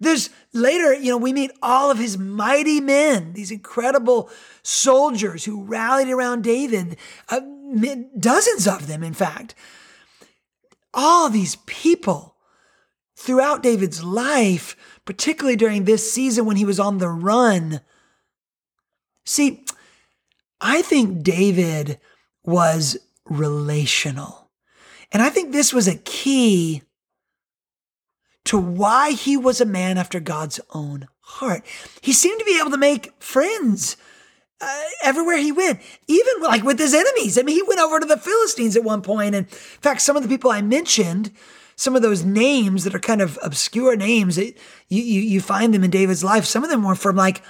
There's 0.00 0.30
later, 0.52 0.94
you 0.94 1.10
know, 1.10 1.16
we 1.16 1.32
meet 1.32 1.50
all 1.60 1.90
of 1.90 1.98
his 1.98 2.16
mighty 2.16 2.80
men, 2.80 3.32
these 3.32 3.50
incredible 3.50 4.30
soldiers 4.62 5.44
who 5.44 5.64
rallied 5.64 6.08
around 6.08 6.44
David, 6.44 6.96
uh, 7.28 7.40
dozens 8.18 8.68
of 8.68 8.86
them, 8.86 9.02
in 9.02 9.14
fact 9.14 9.54
all 10.94 11.28
these 11.28 11.56
people 11.66 12.36
throughout 13.16 13.62
David's 13.62 14.02
life, 14.02 14.76
particularly 15.04 15.56
during 15.56 15.84
this 15.84 16.12
season 16.12 16.44
when 16.44 16.56
he 16.56 16.64
was 16.64 16.80
on 16.80 16.98
the 16.98 17.08
run. 17.08 17.80
See, 19.24 19.64
I 20.60 20.82
think 20.82 21.22
David 21.22 22.00
was 22.44 22.96
relational. 23.24 24.50
And 25.12 25.22
I 25.22 25.30
think 25.30 25.52
this 25.52 25.72
was 25.72 25.88
a 25.88 25.96
key 25.96 26.82
to 28.48 28.56
why 28.56 29.10
he 29.10 29.36
was 29.36 29.60
a 29.60 29.66
man 29.66 29.98
after 29.98 30.20
God's 30.20 30.58
own 30.72 31.06
heart. 31.20 31.66
He 32.00 32.14
seemed 32.14 32.38
to 32.38 32.46
be 32.46 32.58
able 32.58 32.70
to 32.70 32.78
make 32.78 33.12
friends 33.22 33.98
uh, 34.58 34.80
everywhere 35.04 35.36
he 35.36 35.52
went, 35.52 35.82
even 36.06 36.32
like 36.40 36.64
with 36.64 36.78
his 36.78 36.94
enemies. 36.94 37.36
I 37.36 37.42
mean, 37.42 37.56
he 37.56 37.62
went 37.62 37.78
over 37.78 38.00
to 38.00 38.06
the 38.06 38.16
Philistines 38.16 38.74
at 38.74 38.84
one 38.84 39.02
point, 39.02 39.34
and 39.34 39.46
in 39.46 39.52
fact, 39.52 40.00
some 40.00 40.16
of 40.16 40.22
the 40.22 40.30
people 40.30 40.50
I 40.50 40.62
mentioned, 40.62 41.30
some 41.76 41.94
of 41.94 42.00
those 42.00 42.24
names 42.24 42.84
that 42.84 42.94
are 42.94 43.00
kind 43.00 43.20
of 43.20 43.38
obscure 43.42 43.96
names, 43.96 44.36
that 44.36 44.54
you, 44.88 45.02
you 45.02 45.20
you 45.20 45.40
find 45.42 45.74
them 45.74 45.84
in 45.84 45.90
David's 45.90 46.24
life. 46.24 46.46
Some 46.46 46.64
of 46.64 46.70
them 46.70 46.84
were 46.84 46.94
from 46.94 47.16
like 47.16 47.42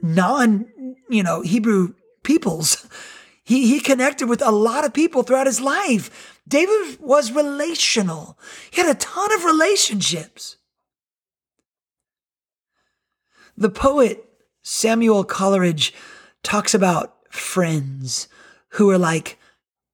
non, 0.00 0.64
you 1.10 1.22
know, 1.22 1.42
Hebrew 1.42 1.92
peoples. 2.22 2.88
He 3.44 3.68
he 3.68 3.80
connected 3.80 4.30
with 4.30 4.40
a 4.40 4.50
lot 4.50 4.86
of 4.86 4.94
people 4.94 5.22
throughout 5.22 5.46
his 5.46 5.60
life. 5.60 6.35
David 6.48 7.00
was 7.00 7.32
relational. 7.32 8.38
He 8.70 8.80
had 8.80 8.94
a 8.94 8.98
ton 8.98 9.32
of 9.32 9.44
relationships. 9.44 10.56
The 13.56 13.70
poet 13.70 14.24
Samuel 14.62 15.24
Coleridge 15.24 15.94
talks 16.42 16.74
about 16.74 17.16
friends 17.30 18.28
who 18.70 18.90
are 18.90 18.98
like 18.98 19.38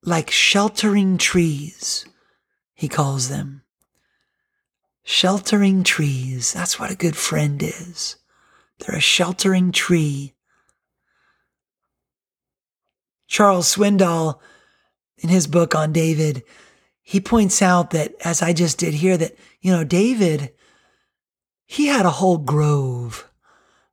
like 0.04 0.30
sheltering 0.30 1.16
trees, 1.16 2.04
he 2.74 2.88
calls 2.88 3.28
them. 3.28 3.62
Sheltering 5.04 5.84
trees. 5.84 6.52
That's 6.52 6.78
what 6.78 6.90
a 6.90 6.96
good 6.96 7.16
friend 7.16 7.62
is. 7.62 8.16
They're 8.78 8.96
a 8.96 9.00
sheltering 9.00 9.70
tree. 9.70 10.34
Charles 13.28 13.74
Swindoll, 13.74 14.40
in 15.22 15.28
his 15.28 15.46
book 15.46 15.74
on 15.74 15.92
David, 15.92 16.42
he 17.00 17.20
points 17.20 17.62
out 17.62 17.90
that, 17.90 18.14
as 18.24 18.42
I 18.42 18.52
just 18.52 18.78
did 18.78 18.94
here, 18.94 19.16
that, 19.16 19.36
you 19.60 19.72
know, 19.72 19.84
David, 19.84 20.52
he 21.64 21.86
had 21.86 22.04
a 22.04 22.10
whole 22.10 22.38
grove 22.38 23.28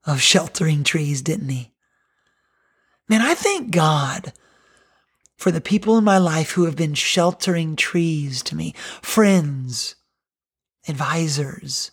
of 0.05 0.21
sheltering 0.21 0.83
trees, 0.83 1.21
didn't 1.21 1.49
he? 1.49 1.71
Man, 3.07 3.21
I 3.21 3.35
thank 3.35 3.71
God 3.71 4.33
for 5.37 5.51
the 5.51 5.61
people 5.61 5.97
in 5.97 6.03
my 6.03 6.17
life 6.17 6.51
who 6.51 6.65
have 6.65 6.75
been 6.75 6.93
sheltering 6.93 7.75
trees 7.75 8.43
to 8.43 8.55
me, 8.55 8.73
friends, 9.01 9.95
advisors. 10.87 11.91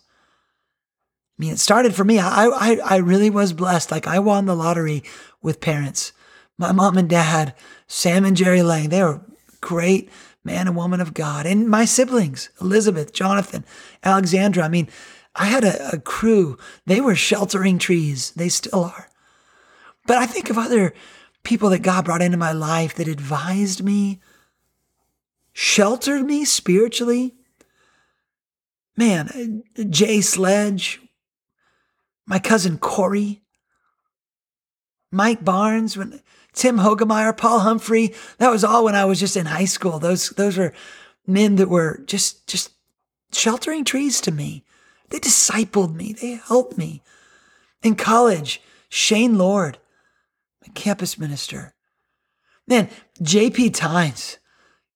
I 1.37 1.43
mean, 1.43 1.53
it 1.53 1.59
started 1.59 1.95
for 1.95 2.03
me. 2.03 2.19
I, 2.19 2.45
I, 2.47 2.79
I 2.83 2.95
really 2.97 3.29
was 3.29 3.53
blessed. 3.53 3.91
Like 3.91 4.07
I 4.07 4.19
won 4.19 4.45
the 4.45 4.55
lottery 4.55 5.03
with 5.41 5.61
parents. 5.61 6.11
My 6.57 6.71
mom 6.71 6.97
and 6.97 7.09
dad, 7.09 7.53
Sam 7.87 8.25
and 8.25 8.35
Jerry 8.35 8.63
Lang, 8.63 8.89
they 8.89 9.03
were 9.03 9.21
great 9.61 10.09
man 10.43 10.67
and 10.67 10.75
woman 10.75 11.01
of 11.01 11.13
God. 11.13 11.45
And 11.45 11.67
my 11.67 11.85
siblings, 11.85 12.49
Elizabeth, 12.59 13.13
Jonathan, 13.13 13.65
Alexandra. 14.03 14.63
I 14.63 14.69
mean, 14.69 14.89
I 15.35 15.45
had 15.45 15.63
a, 15.63 15.95
a 15.95 15.99
crew. 15.99 16.57
They 16.85 17.01
were 17.01 17.15
sheltering 17.15 17.77
trees. 17.77 18.31
They 18.31 18.49
still 18.49 18.85
are. 18.85 19.09
But 20.07 20.17
I 20.17 20.25
think 20.25 20.49
of 20.49 20.57
other 20.57 20.93
people 21.43 21.69
that 21.69 21.79
God 21.79 22.05
brought 22.05 22.21
into 22.21 22.37
my 22.37 22.53
life 22.53 22.95
that 22.95 23.07
advised 23.07 23.83
me, 23.83 24.19
sheltered 25.53 26.25
me 26.25 26.43
spiritually. 26.45 27.35
Man, 28.95 29.63
Jay 29.89 30.21
Sledge, 30.21 31.01
my 32.25 32.39
cousin 32.39 32.77
Corey, 32.79 33.41
Mike 35.11 35.45
Barnes, 35.45 35.95
when 35.95 36.21
Tim 36.57 36.79
Hogemeyer, 36.79 37.37
Paul 37.37 37.59
Humphrey. 37.59 38.13
That 38.39 38.51
was 38.51 38.63
all 38.63 38.83
when 38.83 38.95
I 38.95 39.05
was 39.05 39.19
just 39.19 39.37
in 39.37 39.45
high 39.45 39.65
school. 39.65 39.99
Those 39.99 40.29
those 40.31 40.57
were 40.57 40.73
men 41.25 41.55
that 41.57 41.69
were 41.69 42.01
just 42.05 42.47
just 42.47 42.71
sheltering 43.31 43.85
trees 43.85 44.19
to 44.21 44.31
me. 44.31 44.63
They 45.09 45.19
discipled 45.19 45.95
me. 45.95 46.13
They 46.13 46.31
helped 46.31 46.77
me. 46.77 47.03
In 47.83 47.95
college, 47.95 48.61
Shane 48.89 49.37
Lord, 49.37 49.77
my 50.65 50.73
campus 50.73 51.17
minister. 51.17 51.75
Man, 52.67 52.89
JP 53.21 53.75
Tynes, 53.75 54.39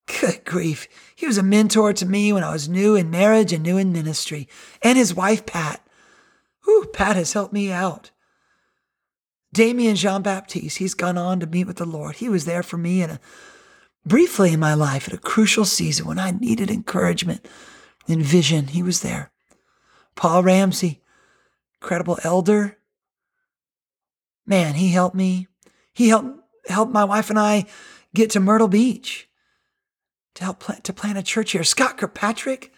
good 0.07 0.43
grief. 0.43 0.87
He 1.15 1.27
was 1.27 1.37
a 1.37 1.43
mentor 1.43 1.93
to 1.93 2.05
me 2.05 2.33
when 2.33 2.43
I 2.43 2.51
was 2.51 2.67
new 2.67 2.95
in 2.95 3.11
marriage 3.11 3.53
and 3.53 3.63
new 3.63 3.77
in 3.77 3.93
ministry. 3.93 4.49
And 4.81 4.97
his 4.97 5.13
wife, 5.13 5.45
Pat. 5.45 5.85
Whew, 6.65 6.89
Pat 6.91 7.15
has 7.15 7.33
helped 7.33 7.53
me 7.53 7.71
out. 7.71 8.10
Damien 9.53 9.95
Jean 9.95 10.21
Baptiste, 10.21 10.77
he's 10.77 10.93
gone 10.93 11.17
on 11.17 11.39
to 11.39 11.47
meet 11.47 11.67
with 11.67 11.77
the 11.77 11.85
Lord. 11.85 12.15
He 12.15 12.29
was 12.29 12.45
there 12.45 12.63
for 12.63 12.77
me 12.77 13.01
in 13.01 13.09
a, 13.11 13.19
briefly 14.05 14.53
in 14.53 14.59
my 14.59 14.73
life 14.73 15.07
at 15.07 15.13
a 15.13 15.17
crucial 15.17 15.65
season 15.65 16.05
when 16.07 16.19
I 16.19 16.31
needed 16.31 16.71
encouragement 16.71 17.45
and 18.07 18.23
vision. 18.23 18.67
He 18.67 18.81
was 18.81 19.01
there. 19.01 19.31
Paul 20.15 20.43
Ramsey, 20.43 21.01
incredible 21.81 22.17
elder. 22.23 22.77
Man, 24.45 24.75
he 24.75 24.89
helped 24.89 25.15
me. 25.15 25.47
He 25.93 26.09
helped 26.09 26.39
helped 26.67 26.93
my 26.93 27.03
wife 27.03 27.29
and 27.29 27.39
I 27.39 27.65
get 28.13 28.29
to 28.31 28.39
Myrtle 28.39 28.67
Beach 28.67 29.27
to 30.35 30.43
help 30.43 30.59
plant, 30.59 30.83
to 30.85 30.93
plant 30.93 31.17
a 31.17 31.23
church 31.23 31.51
here. 31.51 31.63
Scott 31.63 31.97
Kirkpatrick, 31.97 32.71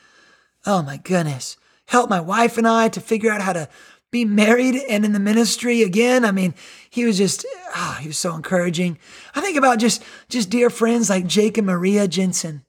oh 0.65 0.81
my 0.81 0.97
goodness, 0.97 1.57
helped 1.87 2.09
my 2.09 2.21
wife 2.21 2.57
and 2.57 2.67
I 2.67 2.89
to 2.89 3.01
figure 3.01 3.31
out 3.31 3.41
how 3.41 3.53
to 3.53 3.69
be 4.13 4.23
married 4.23 4.75
and 4.87 5.03
in 5.03 5.11
the 5.11 5.19
ministry 5.19 5.81
again. 5.81 6.23
I 6.23 6.31
mean, 6.31 6.53
he 6.89 7.03
was 7.03 7.17
just, 7.17 7.45
oh, 7.75 7.97
he 7.99 8.07
was 8.07 8.17
so 8.17 8.35
encouraging. 8.35 8.99
I 9.35 9.41
think 9.41 9.57
about 9.57 9.79
just, 9.79 10.03
just 10.29 10.51
dear 10.51 10.69
friends 10.69 11.09
like 11.09 11.25
Jake 11.25 11.57
and 11.57 11.65
Maria 11.65 12.07
Jensen. 12.07 12.63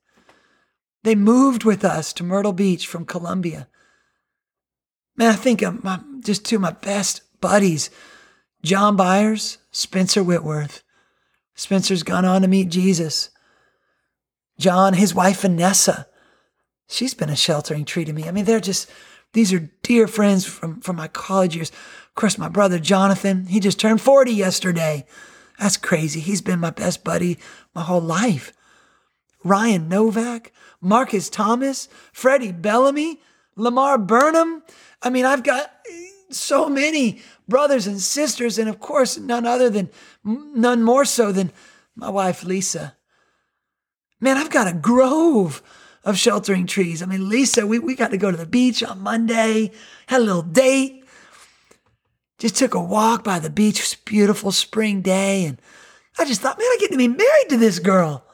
They 1.04 1.14
moved 1.14 1.62
with 1.62 1.84
us 1.84 2.14
to 2.14 2.24
Myrtle 2.24 2.54
Beach 2.54 2.86
from 2.86 3.04
Columbia. 3.04 3.68
Man, 5.16 5.30
I 5.30 5.36
think 5.36 5.60
of 5.60 5.84
my, 5.84 6.00
just 6.24 6.46
two 6.46 6.56
of 6.56 6.62
my 6.62 6.72
best 6.72 7.20
buddies, 7.42 7.90
John 8.62 8.96
Byers, 8.96 9.58
Spencer 9.70 10.24
Whitworth. 10.24 10.82
Spencer's 11.54 12.02
gone 12.02 12.24
on 12.24 12.40
to 12.40 12.48
meet 12.48 12.70
Jesus. 12.70 13.28
John, 14.58 14.94
his 14.94 15.14
wife 15.14 15.42
Vanessa, 15.42 16.06
she's 16.88 17.12
been 17.12 17.28
a 17.28 17.36
sheltering 17.36 17.84
tree 17.84 18.06
to 18.06 18.14
me. 18.14 18.26
I 18.26 18.30
mean, 18.30 18.46
they're 18.46 18.60
just, 18.60 18.90
these 19.34 19.52
are 19.52 19.70
dear 19.82 20.08
friends 20.08 20.46
from, 20.46 20.80
from 20.80 20.96
my 20.96 21.08
college 21.08 21.54
years. 21.54 21.70
Of 21.70 22.14
course, 22.14 22.38
my 22.38 22.48
brother 22.48 22.78
Jonathan, 22.78 23.46
he 23.46 23.60
just 23.60 23.78
turned 23.78 24.00
40 24.00 24.32
yesterday. 24.32 25.04
That's 25.58 25.76
crazy. 25.76 26.20
He's 26.20 26.40
been 26.40 26.60
my 26.60 26.70
best 26.70 27.04
buddy 27.04 27.38
my 27.74 27.82
whole 27.82 28.00
life. 28.00 28.52
Ryan 29.42 29.88
Novak, 29.88 30.52
Marcus 30.80 31.28
Thomas, 31.28 31.88
Freddie 32.12 32.52
Bellamy, 32.52 33.20
Lamar 33.56 33.98
Burnham. 33.98 34.62
I 35.02 35.10
mean, 35.10 35.26
I've 35.26 35.42
got 35.42 35.70
so 36.30 36.68
many 36.68 37.20
brothers 37.48 37.86
and 37.86 38.00
sisters, 38.00 38.58
and 38.58 38.68
of 38.68 38.80
course, 38.80 39.18
none 39.18 39.46
other 39.46 39.68
than, 39.68 39.90
none 40.24 40.82
more 40.82 41.04
so 41.04 41.32
than 41.32 41.52
my 41.94 42.08
wife, 42.08 42.44
Lisa. 42.44 42.96
Man, 44.20 44.36
I've 44.36 44.50
got 44.50 44.68
a 44.68 44.72
grove 44.72 45.62
of 46.04 46.18
sheltering 46.18 46.66
trees. 46.66 47.02
I 47.02 47.06
mean, 47.06 47.28
Lisa, 47.28 47.66
we, 47.66 47.78
we 47.78 47.94
got 47.94 48.10
to 48.10 48.16
go 48.16 48.30
to 48.30 48.36
the 48.36 48.46
beach 48.46 48.82
on 48.82 49.00
Monday, 49.00 49.70
had 50.06 50.20
a 50.20 50.24
little 50.24 50.42
date, 50.42 51.04
just 52.38 52.56
took 52.56 52.74
a 52.74 52.80
walk 52.80 53.24
by 53.24 53.38
the 53.38 53.50
beach. 53.50 53.78
It 53.78 53.82
was 53.82 53.94
a 53.94 54.10
beautiful 54.10 54.52
spring 54.52 55.00
day. 55.00 55.46
And 55.46 55.60
I 56.18 56.24
just 56.24 56.40
thought, 56.40 56.58
man, 56.58 56.66
I 56.66 56.76
get 56.80 56.90
to 56.90 56.98
be 56.98 57.08
married 57.08 57.48
to 57.48 57.56
this 57.56 57.78
girl. 57.78 58.24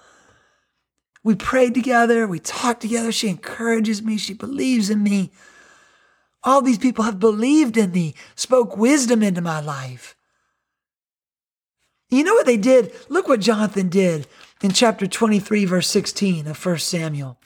We 1.23 1.35
prayed 1.35 1.75
together, 1.75 2.27
we 2.27 2.39
talked 2.39 2.81
together. 2.81 3.13
She 3.13 3.29
encourages 3.29 4.03
me, 4.03 4.17
she 4.17 4.35
believes 4.35 4.91
in 4.91 5.03
me. 5.03 5.31
All 6.43 6.63
these 6.63 6.79
people 6.79 7.05
have 7.05 7.21
believed 7.21 7.77
in 7.77 7.93
me, 7.93 8.15
spoke 8.35 8.77
wisdom 8.77 9.23
into 9.23 9.43
my 9.43 9.61
life. 9.61 10.17
You 12.09 12.25
know 12.25 12.35
what 12.35 12.47
they 12.47 12.57
did? 12.57 12.93
Look 13.09 13.29
what 13.29 13.41
Jonathan 13.41 13.89
did 13.89 14.27
in 14.63 14.73
chapter 14.73 15.07
23, 15.07 15.67
verse 15.67 15.87
16 15.87 16.47
of 16.47 16.67
1 16.67 16.79
Samuel. 16.79 17.39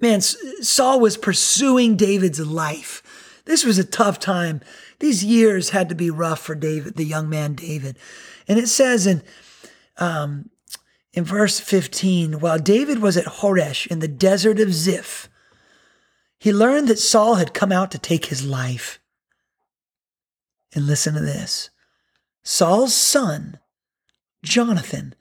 Man, 0.00 0.20
Saul 0.20 1.00
was 1.00 1.16
pursuing 1.16 1.96
David's 1.96 2.40
life. 2.40 3.02
This 3.44 3.64
was 3.64 3.78
a 3.78 3.84
tough 3.84 4.18
time. 4.18 4.60
These 5.00 5.24
years 5.24 5.70
had 5.70 5.88
to 5.88 5.94
be 5.94 6.10
rough 6.10 6.40
for 6.40 6.54
David, 6.54 6.96
the 6.96 7.04
young 7.04 7.28
man 7.28 7.54
David. 7.54 7.98
And 8.46 8.58
it 8.58 8.68
says 8.68 9.06
in 9.06 9.22
um, 9.96 10.50
in 11.12 11.24
verse 11.24 11.58
15, 11.58 12.40
while 12.40 12.58
David 12.58 13.00
was 13.00 13.16
at 13.16 13.24
Horesh 13.24 13.86
in 13.88 13.98
the 13.98 14.06
desert 14.06 14.60
of 14.60 14.72
Ziph, 14.72 15.28
he 16.38 16.52
learned 16.52 16.86
that 16.88 16.98
Saul 16.98 17.36
had 17.36 17.54
come 17.54 17.72
out 17.72 17.90
to 17.90 17.98
take 17.98 18.26
his 18.26 18.46
life. 18.46 19.00
And 20.74 20.86
listen 20.86 21.14
to 21.14 21.20
this 21.20 21.70
Saul's 22.44 22.94
son, 22.94 23.58
Jonathan, 24.44 25.14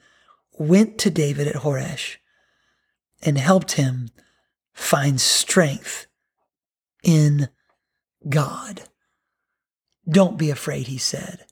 went 0.59 0.97
to 0.99 1.09
David 1.09 1.47
at 1.47 1.63
Horesh 1.63 2.17
and 3.23 3.37
helped 3.37 3.73
him 3.73 4.09
find 4.77 5.19
strength 5.19 6.07
in 7.03 7.49
God. 8.29 8.83
Don't 10.07 10.37
be 10.37 10.49
afraid, 10.49 10.87
he 10.87 10.97
said. 10.97 11.45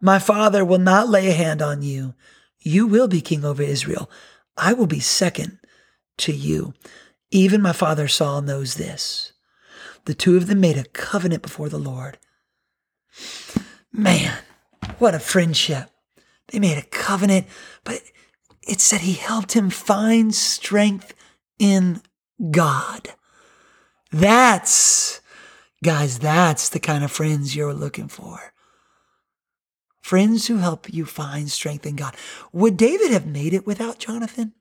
My 0.00 0.18
father 0.18 0.64
will 0.64 0.78
not 0.78 1.08
lay 1.08 1.28
a 1.28 1.32
hand 1.32 1.62
on 1.62 1.80
you. 1.80 2.14
You 2.58 2.86
will 2.86 3.08
be 3.08 3.20
king 3.20 3.44
over 3.44 3.62
Israel. 3.62 4.10
I 4.56 4.72
will 4.72 4.86
be 4.86 5.00
second 5.00 5.58
to 6.18 6.32
you. 6.32 6.74
Even 7.30 7.62
my 7.62 7.72
father 7.72 8.08
Saul 8.08 8.42
knows 8.42 8.74
this. 8.74 9.32
the 10.04 10.14
two 10.14 10.36
of 10.36 10.46
them 10.46 10.60
made 10.60 10.76
a 10.76 10.84
covenant 10.84 11.42
before 11.42 11.68
the 11.68 11.78
Lord. 11.78 12.18
Man, 13.92 14.36
what 14.98 15.14
a 15.14 15.18
friendship. 15.18 15.90
They 16.48 16.58
made 16.58 16.76
a 16.76 16.82
covenant, 16.82 17.46
but 17.84 18.02
it 18.66 18.80
said 18.80 19.00
he 19.00 19.14
helped 19.14 19.52
him 19.52 19.70
find 19.70 20.34
strength 20.34 21.14
in 21.58 22.02
God. 22.50 23.10
That's, 24.10 25.20
guys, 25.82 26.18
that's 26.18 26.68
the 26.68 26.80
kind 26.80 27.04
of 27.04 27.10
friends 27.10 27.56
you're 27.56 27.74
looking 27.74 28.08
for. 28.08 28.52
Friends 30.00 30.46
who 30.46 30.58
help 30.58 30.92
you 30.92 31.06
find 31.06 31.50
strength 31.50 31.86
in 31.86 31.96
God. 31.96 32.14
Would 32.52 32.76
David 32.76 33.10
have 33.10 33.26
made 33.26 33.54
it 33.54 33.66
without 33.66 33.98
Jonathan? 33.98 34.52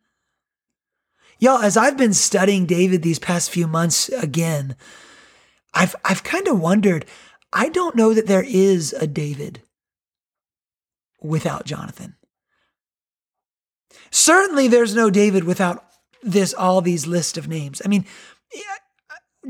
Y'all, 1.40 1.62
as 1.62 1.76
I've 1.76 1.98
been 1.98 2.14
studying 2.14 2.66
David 2.66 3.02
these 3.02 3.20
past 3.20 3.50
few 3.50 3.68
months 3.68 4.08
again, 4.10 4.76
I've, 5.74 5.96
I've 6.06 6.24
kind 6.24 6.48
of 6.48 6.62
wondered, 6.62 7.06
I 7.52 7.70
don't 7.70 7.96
know 7.96 8.14
that 8.14 8.28
there 8.28 8.46
is 8.48 8.94
a 8.94 9.08
David 9.08 9.62
without 11.22 11.66
Jonathan. 11.66 12.16
Certainly 14.12 14.70
there's 14.70 14.96
no 14.96 15.10
David 15.10 15.44
without 15.44 15.84
this, 16.24 16.54
all 16.54 16.82
these 16.82 17.06
list 17.08 17.38
of 17.38 17.48
names. 17.48 17.82
I 17.84 17.88
mean, 17.88 18.06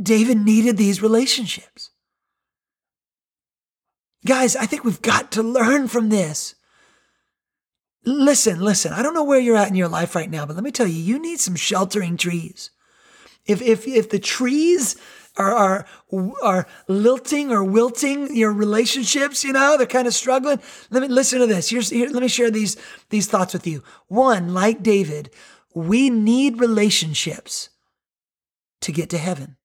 David 0.02 0.38
needed 0.38 0.78
these 0.78 1.02
relationships. 1.02 1.92
Guys, 4.26 4.56
I 4.56 4.66
think 4.66 4.84
we've 4.84 5.02
got 5.02 5.32
to 5.34 5.44
learn 5.44 5.88
from 5.88 6.10
this. 6.10 6.56
Listen, 8.06 8.62
listen, 8.62 8.92
I 8.92 9.02
don't 9.02 9.14
know 9.14 9.24
where 9.24 9.40
you're 9.40 9.56
at 9.56 9.70
in 9.70 9.76
your 9.76 9.88
life 9.88 10.16
right 10.16 10.30
now, 10.30 10.46
but 10.46 10.56
let 10.56 10.64
me 10.64 10.72
tell 10.72 10.88
you, 10.88 11.02
you 11.02 11.20
need 11.20 11.40
some 11.40 11.56
sheltering 11.56 12.18
trees. 12.18 12.72
If, 13.46 13.62
if, 13.62 13.88
if 13.88 14.10
the 14.10 14.20
trees 14.20 14.96
are, 15.36 15.54
are, 15.54 15.86
are 16.42 16.68
lilting 16.88 17.52
or 17.52 17.64
wilting 17.64 18.36
your 18.36 18.54
relationships, 18.54 19.44
you 19.44 19.54
know, 19.54 19.78
they're 19.78 19.88
kind 19.88 20.08
of 20.08 20.14
struggling. 20.14 20.60
Let 20.90 21.02
me 21.02 21.08
listen 21.08 21.40
to 21.40 21.48
this. 21.48 21.70
Here's, 21.70 21.90
here, 21.90 22.10
let 22.10 22.22
me 22.22 22.28
share 22.28 22.52
these, 22.52 22.78
these 23.10 23.28
thoughts 23.28 23.54
with 23.54 23.68
you. 23.68 23.84
One, 24.08 24.54
like 24.54 24.84
David, 24.84 25.30
we 25.74 26.10
need 26.10 26.60
relationships 26.60 27.70
to 28.82 28.92
get 28.92 29.10
to 29.10 29.18
heaven. 29.18 29.58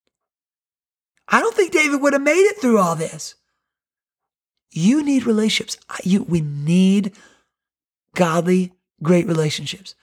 I 1.29 1.41
don't 1.41 1.55
think 1.55 1.73
David 1.73 2.01
would 2.01 2.15
have 2.15 2.23
made 2.23 2.45
it 2.45 2.61
through 2.61 2.79
all 2.79 2.97
this. 2.97 3.35
You 4.71 5.03
need 5.03 5.27
relationships. 5.27 5.77
You, 6.03 6.23
we 6.23 6.41
need 6.41 7.13
godly, 8.15 8.73
great 9.03 9.27
relationships. 9.27 9.95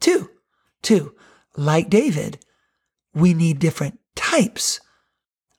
Two, 0.00 0.30
two, 0.82 1.14
like 1.56 1.90
David, 1.90 2.38
we 3.14 3.34
need 3.34 3.58
different 3.58 3.98
types 4.14 4.80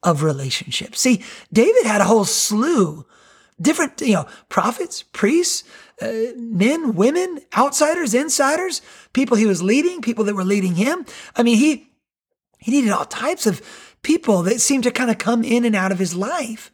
of 0.03 0.23
relationships. 0.23 0.99
See, 0.99 1.23
David 1.51 1.85
had 1.85 2.01
a 2.01 2.05
whole 2.05 2.25
slew 2.25 3.05
different, 3.61 3.99
you 4.01 4.13
know, 4.13 4.27
prophets, 4.47 5.03
priests, 5.03 5.63
uh, 6.01 6.31
men, 6.35 6.95
women, 6.95 7.39
outsiders, 7.57 8.13
insiders, 8.13 8.81
people 9.13 9.37
he 9.37 9.45
was 9.45 9.61
leading, 9.61 10.01
people 10.01 10.23
that 10.25 10.35
were 10.35 10.43
leading 10.43 10.75
him. 10.75 11.05
I 11.35 11.43
mean, 11.43 11.57
he 11.57 11.91
he 12.59 12.71
needed 12.71 12.91
all 12.91 13.05
types 13.05 13.45
of 13.45 13.95
people 14.01 14.43
that 14.43 14.61
seemed 14.61 14.83
to 14.83 14.91
kind 14.91 15.09
of 15.09 15.17
come 15.17 15.43
in 15.43 15.65
and 15.65 15.75
out 15.75 15.91
of 15.91 15.99
his 15.99 16.15
life. 16.15 16.71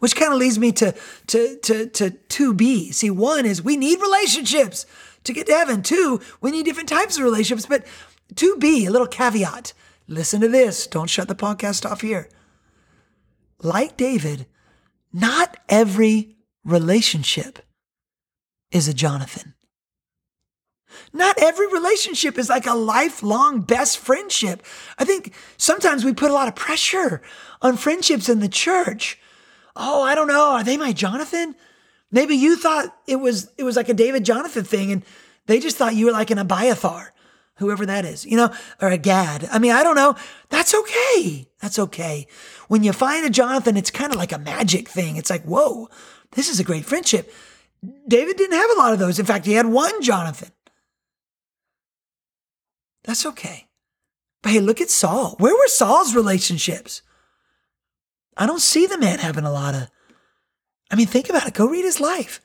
Which 0.00 0.16
kind 0.16 0.32
of 0.32 0.38
leads 0.38 0.58
me 0.58 0.72
to 0.72 0.94
to 1.28 1.56
to 1.58 1.86
to 1.86 2.10
2B. 2.10 2.92
See, 2.94 3.10
one 3.10 3.46
is 3.46 3.62
we 3.62 3.76
need 3.76 4.00
relationships 4.00 4.86
to 5.22 5.32
get 5.32 5.46
to 5.46 5.52
heaven. 5.52 5.82
Two, 5.82 6.20
we 6.40 6.50
need 6.50 6.64
different 6.64 6.88
types 6.88 7.16
of 7.16 7.24
relationships, 7.24 7.66
but 7.66 7.86
2B, 8.34 8.86
a 8.86 8.90
little 8.90 9.06
caveat. 9.06 9.72
Listen 10.06 10.40
to 10.40 10.48
this. 10.48 10.86
Don't 10.86 11.08
shut 11.08 11.28
the 11.28 11.34
podcast 11.34 11.88
off 11.88 12.02
here. 12.02 12.28
Like 13.62 13.96
David, 13.96 14.46
not 15.12 15.56
every 15.68 16.36
relationship 16.64 17.60
is 18.74 18.88
a 18.88 18.92
Jonathan. 18.92 19.54
Not 21.12 21.38
every 21.38 21.66
relationship 21.72 22.38
is 22.38 22.48
like 22.48 22.66
a 22.66 22.74
lifelong 22.74 23.62
best 23.62 23.98
friendship. 23.98 24.62
I 24.98 25.04
think 25.04 25.32
sometimes 25.56 26.04
we 26.04 26.12
put 26.12 26.30
a 26.30 26.34
lot 26.34 26.48
of 26.48 26.54
pressure 26.54 27.22
on 27.62 27.76
friendships 27.76 28.28
in 28.28 28.40
the 28.40 28.48
church. 28.48 29.18
Oh, 29.74 30.02
I 30.02 30.14
don't 30.14 30.28
know. 30.28 30.52
Are 30.52 30.64
they 30.64 30.76
my 30.76 30.92
Jonathan? 30.92 31.54
Maybe 32.12 32.36
you 32.36 32.56
thought 32.56 32.94
it 33.06 33.16
was 33.16 33.50
it 33.56 33.64
was 33.64 33.76
like 33.76 33.88
a 33.88 33.94
David 33.94 34.24
Jonathan 34.24 34.64
thing 34.64 34.92
and 34.92 35.04
they 35.46 35.58
just 35.58 35.76
thought 35.76 35.94
you 35.94 36.06
were 36.06 36.12
like 36.12 36.30
an 36.30 36.38
Abiathar 36.38 37.12
whoever 37.56 37.86
that 37.86 38.04
is, 38.04 38.26
you 38.26 38.36
know, 38.36 38.52
or 38.80 38.88
a 38.88 38.98
Gad. 38.98 39.48
I 39.50 39.58
mean, 39.58 39.72
I 39.72 39.82
don't 39.82 39.94
know. 39.94 40.16
That's 40.48 40.74
okay. 40.74 41.46
That's 41.60 41.78
okay. 41.78 42.26
When 42.68 42.82
you 42.82 42.92
find 42.92 43.24
a 43.24 43.30
Jonathan, 43.30 43.76
it's 43.76 43.90
kind 43.90 44.12
of 44.12 44.18
like 44.18 44.32
a 44.32 44.38
magic 44.38 44.88
thing. 44.88 45.16
It's 45.16 45.30
like, 45.30 45.44
whoa, 45.44 45.88
this 46.32 46.48
is 46.48 46.58
a 46.58 46.64
great 46.64 46.84
friendship. 46.84 47.32
David 48.08 48.36
didn't 48.36 48.58
have 48.58 48.70
a 48.70 48.78
lot 48.78 48.92
of 48.92 48.98
those. 48.98 49.18
In 49.18 49.26
fact, 49.26 49.46
he 49.46 49.52
had 49.52 49.66
one 49.66 50.02
Jonathan. 50.02 50.50
That's 53.04 53.26
okay. 53.26 53.66
But 54.42 54.52
hey, 54.52 54.60
look 54.60 54.80
at 54.80 54.90
Saul. 54.90 55.36
Where 55.38 55.54
were 55.54 55.68
Saul's 55.68 56.14
relationships? 56.14 57.02
I 58.36 58.46
don't 58.46 58.60
see 58.60 58.86
the 58.86 58.98
man 58.98 59.18
having 59.18 59.44
a 59.44 59.52
lot 59.52 59.74
of. 59.74 59.90
I 60.90 60.96
mean, 60.96 61.06
think 61.06 61.28
about 61.28 61.46
it. 61.46 61.54
Go 61.54 61.66
read 61.66 61.84
his 61.84 62.00
life. 62.00 62.40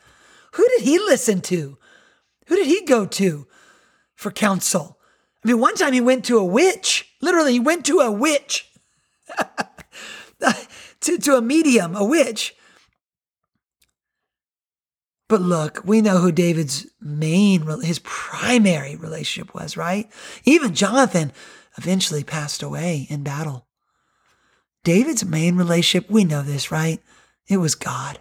Who 0.53 0.67
did 0.69 0.81
he 0.81 0.97
listen 0.97 1.41
to? 1.41 1.77
Who 2.47 2.55
did 2.55 2.67
he 2.67 2.85
go 2.85 3.05
to 3.05 3.47
for 4.15 4.31
counsel? 4.31 4.97
I 5.43 5.47
mean, 5.47 5.59
one 5.59 5.75
time 5.75 5.93
he 5.93 6.01
went 6.01 6.25
to 6.25 6.37
a 6.37 6.45
witch. 6.45 7.09
Literally, 7.21 7.53
he 7.53 7.59
went 7.59 7.85
to 7.85 7.99
a 7.99 8.11
witch, 8.11 8.69
to, 11.01 11.17
to 11.17 11.35
a 11.35 11.41
medium, 11.41 11.95
a 11.95 12.03
witch. 12.03 12.55
But 15.29 15.41
look, 15.41 15.81
we 15.85 16.01
know 16.01 16.17
who 16.17 16.31
David's 16.31 16.87
main, 16.99 17.61
his 17.81 17.99
primary 17.99 18.95
relationship 18.95 19.53
was, 19.53 19.77
right? 19.77 20.11
Even 20.43 20.73
Jonathan 20.73 21.31
eventually 21.77 22.23
passed 22.23 22.63
away 22.63 23.05
in 23.09 23.23
battle. 23.23 23.67
David's 24.83 25.23
main 25.23 25.55
relationship, 25.55 26.09
we 26.09 26.23
know 26.25 26.41
this, 26.41 26.71
right? 26.71 26.99
It 27.47 27.57
was 27.57 27.75
God, 27.75 28.19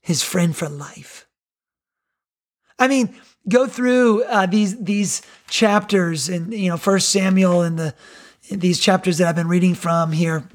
his 0.00 0.24
friend 0.24 0.56
for 0.56 0.68
life. 0.68 1.28
I 2.78 2.88
mean, 2.88 3.14
go 3.48 3.66
through 3.66 4.24
uh, 4.24 4.46
these 4.46 4.76
these 4.82 5.22
chapters 5.48 6.28
in 6.28 6.52
you 6.52 6.68
know 6.68 6.76
First 6.76 7.10
Samuel 7.10 7.62
and 7.62 7.78
the 7.78 7.94
these 8.50 8.78
chapters 8.78 9.18
that 9.18 9.28
I've 9.28 9.36
been 9.36 9.48
reading 9.48 9.74
from 9.74 10.12
here, 10.12 10.48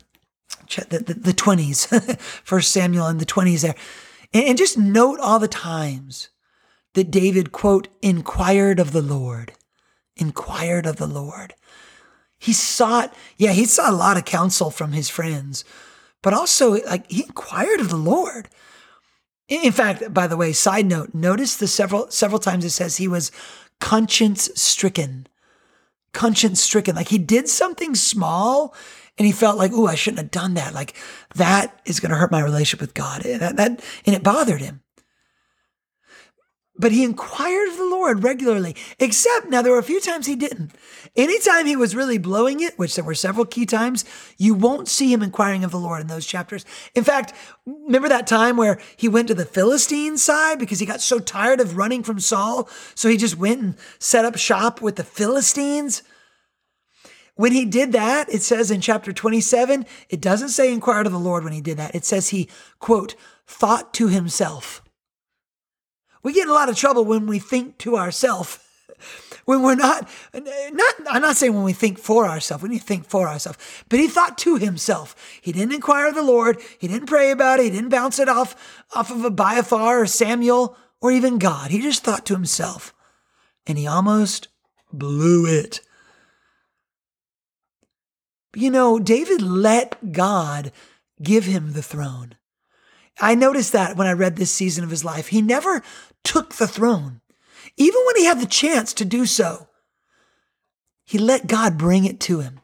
the 0.75 0.99
the 0.99 1.33
twenties, 1.33 1.85
First 2.43 2.71
Samuel 2.71 3.07
and 3.07 3.19
the 3.19 3.25
twenties 3.25 3.61
there, 3.61 3.75
and, 4.33 4.45
and 4.45 4.57
just 4.57 4.77
note 4.77 5.19
all 5.19 5.39
the 5.39 5.47
times 5.47 6.29
that 6.93 7.11
David 7.11 7.51
quote 7.51 7.87
inquired 8.01 8.79
of 8.79 8.91
the 8.91 9.01
Lord, 9.01 9.53
inquired 10.15 10.85
of 10.85 10.97
the 10.97 11.07
Lord. 11.07 11.53
He 12.37 12.53
sought, 12.53 13.13
yeah, 13.37 13.51
he 13.51 13.65
sought 13.65 13.93
a 13.93 13.95
lot 13.95 14.17
of 14.17 14.25
counsel 14.25 14.71
from 14.71 14.93
his 14.93 15.09
friends, 15.09 15.63
but 16.23 16.33
also 16.33 16.81
like 16.83 17.09
he 17.09 17.23
inquired 17.23 17.79
of 17.79 17.89
the 17.89 17.97
Lord. 17.97 18.49
In 19.47 19.71
fact, 19.71 20.13
by 20.13 20.27
the 20.27 20.37
way, 20.37 20.53
side 20.53 20.85
note, 20.85 21.13
notice 21.13 21.55
the 21.55 21.67
several 21.67 22.09
several 22.09 22.39
times 22.39 22.65
it 22.65 22.71
says 22.71 22.97
he 22.97 23.07
was 23.07 23.31
conscience 23.79 24.49
stricken. 24.55 25.27
Conscience 26.13 26.61
stricken. 26.61 26.95
Like 26.95 27.09
he 27.09 27.17
did 27.17 27.47
something 27.47 27.95
small 27.95 28.73
and 29.21 29.27
he 29.27 29.31
felt 29.31 29.59
like, 29.59 29.69
oh, 29.71 29.85
I 29.85 29.93
shouldn't 29.93 30.17
have 30.17 30.31
done 30.31 30.55
that. 30.55 30.73
Like 30.73 30.95
that 31.35 31.79
is 31.85 31.99
going 31.99 32.09
to 32.09 32.17
hurt 32.17 32.31
my 32.31 32.41
relationship 32.41 32.81
with 32.81 32.95
God. 32.95 33.23
Eh, 33.23 33.37
that, 33.37 33.55
that, 33.55 33.79
and 34.03 34.15
it 34.15 34.23
bothered 34.23 34.61
him. 34.61 34.81
But 36.75 36.91
he 36.91 37.03
inquired 37.03 37.69
of 37.69 37.77
the 37.77 37.85
Lord 37.85 38.23
regularly, 38.23 38.75
except 38.97 39.47
now 39.47 39.61
there 39.61 39.73
were 39.73 39.77
a 39.77 39.83
few 39.83 40.01
times 40.01 40.25
he 40.25 40.35
didn't. 40.35 40.71
Anytime 41.15 41.67
he 41.67 41.75
was 41.75 41.95
really 41.95 42.17
blowing 42.17 42.61
it, 42.61 42.79
which 42.79 42.95
there 42.95 43.05
were 43.05 43.13
several 43.13 43.45
key 43.45 43.67
times, 43.67 44.05
you 44.39 44.55
won't 44.55 44.87
see 44.87 45.13
him 45.13 45.21
inquiring 45.21 45.63
of 45.63 45.69
the 45.69 45.77
Lord 45.77 46.01
in 46.01 46.07
those 46.07 46.25
chapters. 46.25 46.65
In 46.95 47.03
fact, 47.03 47.31
remember 47.67 48.09
that 48.09 48.25
time 48.25 48.57
where 48.57 48.79
he 48.97 49.07
went 49.07 49.27
to 49.27 49.35
the 49.35 49.45
Philistine 49.45 50.17
side 50.17 50.57
because 50.57 50.79
he 50.79 50.87
got 50.87 50.99
so 50.99 51.19
tired 51.19 51.59
of 51.59 51.77
running 51.77 52.01
from 52.01 52.19
Saul? 52.19 52.67
So 52.95 53.07
he 53.07 53.17
just 53.17 53.37
went 53.37 53.61
and 53.61 53.75
set 53.99 54.25
up 54.25 54.35
shop 54.35 54.81
with 54.81 54.95
the 54.95 55.03
Philistines? 55.03 56.01
When 57.35 57.53
he 57.53 57.65
did 57.65 57.91
that, 57.93 58.31
it 58.33 58.41
says 58.41 58.71
in 58.71 58.81
chapter 58.81 59.13
27, 59.13 59.85
it 60.09 60.21
doesn't 60.21 60.49
say 60.49 60.71
inquired 60.71 61.05
of 61.05 61.13
the 61.13 61.19
Lord 61.19 61.43
when 61.43 61.53
he 61.53 61.61
did 61.61 61.77
that. 61.77 61.95
It 61.95 62.05
says 62.05 62.29
he, 62.29 62.49
quote, 62.79 63.15
thought 63.47 63.93
to 63.95 64.07
himself. 64.07 64.83
We 66.23 66.33
get 66.33 66.47
a 66.47 66.53
lot 66.53 66.69
of 66.69 66.75
trouble 66.75 67.05
when 67.05 67.25
we 67.25 67.39
think 67.39 67.77
to 67.79 67.97
ourselves. 67.97 68.59
When 69.45 69.63
we're 69.63 69.73
not, 69.73 70.07
not, 70.33 70.95
I'm 71.09 71.21
not 71.23 71.35
saying 71.35 71.55
when 71.55 71.63
we 71.63 71.73
think 71.73 71.97
for 71.97 72.27
ourselves, 72.27 72.63
we 72.63 72.77
to 72.77 72.83
think 72.83 73.09
for 73.09 73.27
ourselves, 73.27 73.57
but 73.89 73.99
he 73.99 74.07
thought 74.07 74.37
to 74.39 74.57
himself. 74.57 75.15
He 75.41 75.51
didn't 75.51 75.73
inquire 75.73 76.07
of 76.07 76.15
the 76.15 76.21
Lord. 76.21 76.61
He 76.77 76.87
didn't 76.87 77.07
pray 77.07 77.31
about 77.31 77.59
it. 77.59 77.63
He 77.63 77.69
didn't 77.71 77.89
bounce 77.89 78.19
it 78.19 78.29
off, 78.29 78.85
off 78.93 79.09
of 79.09 79.25
Abiathar 79.25 80.01
or 80.01 80.05
Samuel 80.05 80.77
or 81.01 81.11
even 81.11 81.39
God. 81.39 81.71
He 81.71 81.81
just 81.81 82.03
thought 82.03 82.25
to 82.27 82.35
himself 82.35 82.93
and 83.65 83.79
he 83.79 83.87
almost 83.87 84.47
blew 84.93 85.47
it. 85.47 85.81
You 88.55 88.69
know, 88.69 88.99
David 88.99 89.41
let 89.41 90.11
God 90.11 90.71
give 91.21 91.45
him 91.45 91.73
the 91.73 91.83
throne. 91.83 92.35
I 93.19 93.35
noticed 93.35 93.71
that 93.73 93.95
when 93.95 94.07
I 94.07 94.13
read 94.13 94.35
this 94.35 94.51
season 94.51 94.83
of 94.83 94.89
his 94.89 95.05
life. 95.05 95.27
He 95.27 95.41
never 95.41 95.83
took 96.23 96.55
the 96.55 96.67
throne. 96.67 97.21
Even 97.77 98.01
when 98.05 98.15
he 98.17 98.25
had 98.25 98.39
the 98.41 98.45
chance 98.45 98.93
to 98.93 99.05
do 99.05 99.25
so, 99.25 99.67
he 101.05 101.17
let 101.17 101.47
God 101.47 101.77
bring 101.77 102.05
it 102.05 102.19
to 102.21 102.39
him. 102.39 102.59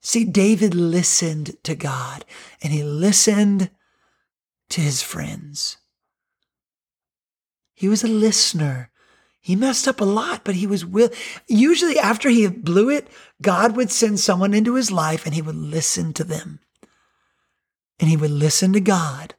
See, 0.00 0.24
David 0.24 0.74
listened 0.74 1.56
to 1.64 1.74
God 1.74 2.24
and 2.62 2.72
he 2.72 2.82
listened 2.82 3.70
to 4.70 4.80
his 4.80 5.02
friends. 5.02 5.76
He 7.74 7.88
was 7.88 8.02
a 8.02 8.08
listener. 8.08 8.89
He 9.40 9.56
messed 9.56 9.88
up 9.88 10.00
a 10.00 10.04
lot, 10.04 10.42
but 10.44 10.56
he 10.56 10.66
was 10.66 10.84
will. 10.84 11.10
Usually, 11.48 11.98
after 11.98 12.28
he 12.28 12.46
blew 12.46 12.90
it, 12.90 13.08
God 13.40 13.74
would 13.74 13.90
send 13.90 14.20
someone 14.20 14.52
into 14.52 14.74
his 14.74 14.92
life 14.92 15.24
and 15.24 15.34
he 15.34 15.42
would 15.42 15.56
listen 15.56 16.12
to 16.14 16.24
them. 16.24 16.60
And 17.98 18.08
he 18.08 18.16
would 18.16 18.30
listen 18.30 18.72
to 18.74 18.80
God. 18.80 19.34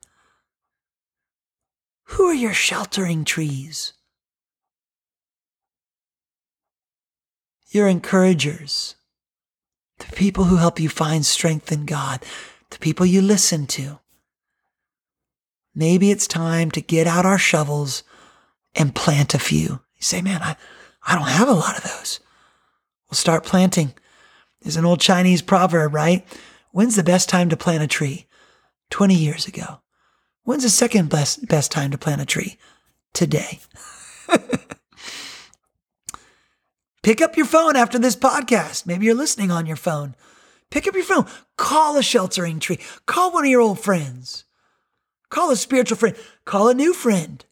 Who 2.05 2.25
are 2.25 2.33
your 2.33 2.53
sheltering 2.53 3.23
trees? 3.23 3.93
Your 7.69 7.87
encouragers, 7.87 8.95
the 9.99 10.13
people 10.15 10.45
who 10.45 10.57
help 10.57 10.79
you 10.79 10.89
find 10.89 11.25
strength 11.25 11.71
in 11.71 11.85
God, 11.85 12.25
the 12.71 12.79
people 12.79 13.05
you 13.05 13.21
listen 13.21 13.65
to. 13.67 13.99
Maybe 15.73 16.11
it's 16.11 16.27
time 16.27 16.69
to 16.71 16.81
get 16.81 17.07
out 17.07 17.25
our 17.25 17.37
shovels 17.37 18.03
and 18.75 18.93
plant 18.93 19.33
a 19.33 19.39
few. 19.39 19.79
Say, 20.01 20.21
man, 20.21 20.41
I, 20.41 20.55
I 21.05 21.15
don't 21.15 21.27
have 21.27 21.47
a 21.47 21.53
lot 21.53 21.77
of 21.77 21.83
those. 21.83 22.19
We'll 23.09 23.15
start 23.15 23.45
planting. 23.45 23.93
There's 24.61 24.77
an 24.77 24.85
old 24.85 24.99
Chinese 24.99 25.41
proverb, 25.41 25.93
right? 25.93 26.25
When's 26.71 26.95
the 26.95 27.03
best 27.03 27.29
time 27.29 27.49
to 27.49 27.57
plant 27.57 27.83
a 27.83 27.87
tree? 27.87 28.25
20 28.89 29.15
years 29.15 29.47
ago. 29.47 29.81
When's 30.43 30.63
the 30.63 30.69
second 30.69 31.09
best, 31.09 31.47
best 31.47 31.71
time 31.71 31.91
to 31.91 31.97
plant 31.97 32.21
a 32.21 32.25
tree? 32.25 32.57
Today. 33.13 33.59
Pick 37.03 37.21
up 37.21 37.37
your 37.37 37.45
phone 37.45 37.75
after 37.75 37.99
this 37.99 38.15
podcast. 38.15 38.85
Maybe 38.85 39.05
you're 39.05 39.15
listening 39.15 39.51
on 39.51 39.65
your 39.65 39.75
phone. 39.75 40.15
Pick 40.69 40.87
up 40.87 40.95
your 40.95 41.03
phone. 41.03 41.25
Call 41.57 41.97
a 41.97 42.03
sheltering 42.03 42.59
tree. 42.59 42.79
Call 43.05 43.31
one 43.31 43.43
of 43.43 43.49
your 43.49 43.61
old 43.61 43.79
friends. 43.79 44.45
Call 45.29 45.51
a 45.51 45.55
spiritual 45.55 45.97
friend. 45.97 46.15
Call 46.45 46.69
a 46.69 46.73
new 46.73 46.93
friend. 46.93 47.45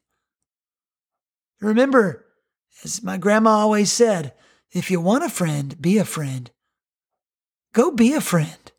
Remember, 1.61 2.25
as 2.83 3.03
my 3.03 3.17
grandma 3.17 3.51
always 3.51 3.91
said, 3.91 4.33
if 4.71 4.91
you 4.91 5.01
want 5.01 5.23
a 5.23 5.29
friend, 5.29 5.79
be 5.81 5.97
a 5.97 6.05
friend. 6.05 6.51
Go 7.73 7.91
be 7.91 8.13
a 8.13 8.21
friend. 8.21 8.71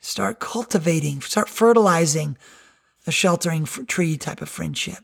Start 0.00 0.38
cultivating, 0.38 1.20
start 1.20 1.48
fertilizing 1.48 2.36
a 3.06 3.12
sheltering 3.12 3.64
tree 3.64 4.16
type 4.16 4.40
of 4.40 4.48
friendship. 4.48 4.98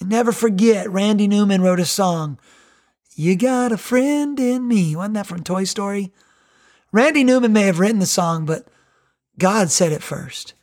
And 0.00 0.08
never 0.08 0.32
forget, 0.32 0.90
Randy 0.90 1.28
Newman 1.28 1.62
wrote 1.62 1.80
a 1.80 1.84
song, 1.84 2.38
You 3.14 3.36
Got 3.36 3.72
a 3.72 3.76
Friend 3.76 4.38
in 4.38 4.66
Me. 4.66 4.96
Wasn't 4.96 5.14
that 5.14 5.26
from 5.26 5.42
Toy 5.44 5.64
Story? 5.64 6.12
Randy 6.92 7.24
Newman 7.24 7.52
may 7.52 7.62
have 7.62 7.80
written 7.80 7.98
the 7.98 8.06
song, 8.06 8.44
but 8.44 8.68
God 9.38 9.70
said 9.70 9.92
it 9.92 10.02
first. 10.02 10.54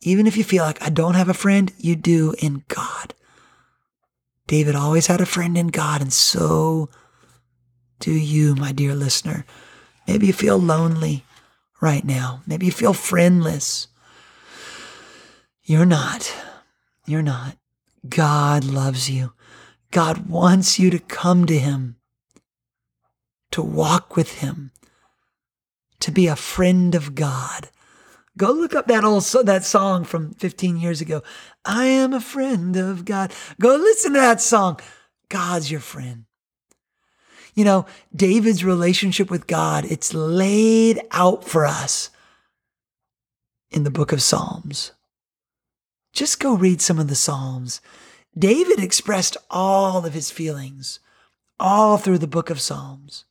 Even 0.00 0.26
if 0.26 0.36
you 0.36 0.44
feel 0.44 0.64
like 0.64 0.82
I 0.82 0.88
don't 0.88 1.14
have 1.14 1.28
a 1.28 1.34
friend, 1.34 1.72
you 1.78 1.94
do 1.94 2.34
in 2.38 2.64
God. 2.68 3.14
David 4.50 4.74
always 4.74 5.06
had 5.06 5.20
a 5.20 5.26
friend 5.26 5.56
in 5.56 5.68
God, 5.68 6.00
and 6.02 6.12
so 6.12 6.88
do 8.00 8.10
you, 8.10 8.56
my 8.56 8.72
dear 8.72 8.96
listener. 8.96 9.46
Maybe 10.08 10.26
you 10.26 10.32
feel 10.32 10.58
lonely 10.58 11.22
right 11.80 12.04
now. 12.04 12.42
Maybe 12.48 12.66
you 12.66 12.72
feel 12.72 12.92
friendless. 12.92 13.86
You're 15.62 15.86
not. 15.86 16.34
You're 17.06 17.22
not. 17.22 17.58
God 18.08 18.64
loves 18.64 19.08
you. 19.08 19.34
God 19.92 20.28
wants 20.28 20.80
you 20.80 20.90
to 20.90 20.98
come 20.98 21.46
to 21.46 21.56
Him, 21.56 21.94
to 23.52 23.62
walk 23.62 24.16
with 24.16 24.40
Him, 24.40 24.72
to 26.00 26.10
be 26.10 26.26
a 26.26 26.34
friend 26.34 26.96
of 26.96 27.14
God. 27.14 27.68
Go 28.40 28.52
look 28.52 28.74
up 28.74 28.86
that 28.86 29.04
old 29.04 29.22
that 29.44 29.66
song 29.66 30.04
from 30.04 30.32
15 30.32 30.78
years 30.78 31.02
ago. 31.02 31.22
I 31.62 31.84
am 31.84 32.14
a 32.14 32.22
friend 32.22 32.74
of 32.74 33.04
God. 33.04 33.34
Go 33.60 33.76
listen 33.76 34.14
to 34.14 34.18
that 34.18 34.40
song. 34.40 34.80
God's 35.28 35.70
your 35.70 35.80
friend. 35.80 36.24
You 37.54 37.64
know, 37.64 37.84
David's 38.16 38.64
relationship 38.64 39.30
with 39.30 39.46
God, 39.46 39.84
it's 39.84 40.14
laid 40.14 41.02
out 41.10 41.44
for 41.44 41.66
us 41.66 42.08
in 43.70 43.84
the 43.84 43.90
book 43.90 44.10
of 44.10 44.22
Psalms. 44.22 44.92
Just 46.14 46.40
go 46.40 46.54
read 46.54 46.80
some 46.80 46.98
of 46.98 47.08
the 47.08 47.14
Psalms. 47.14 47.82
David 48.34 48.82
expressed 48.82 49.36
all 49.50 50.06
of 50.06 50.14
his 50.14 50.30
feelings 50.30 50.98
all 51.58 51.98
through 51.98 52.16
the 52.16 52.26
book 52.26 52.48
of 52.48 52.58
Psalms. 52.58 53.26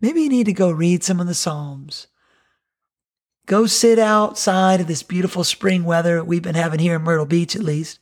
Maybe 0.00 0.22
you 0.22 0.30
need 0.30 0.46
to 0.46 0.54
go 0.54 0.70
read 0.70 1.04
some 1.04 1.20
of 1.20 1.26
the 1.26 1.34
Psalms. 1.34 2.06
Go 3.46 3.66
sit 3.66 3.98
outside 3.98 4.80
of 4.80 4.86
this 4.86 5.02
beautiful 5.02 5.44
spring 5.44 5.84
weather 5.84 6.22
we've 6.22 6.42
been 6.42 6.54
having 6.54 6.78
here 6.78 6.96
in 6.96 7.02
Myrtle 7.02 7.26
Beach, 7.26 7.56
at 7.56 7.62
least. 7.62 7.98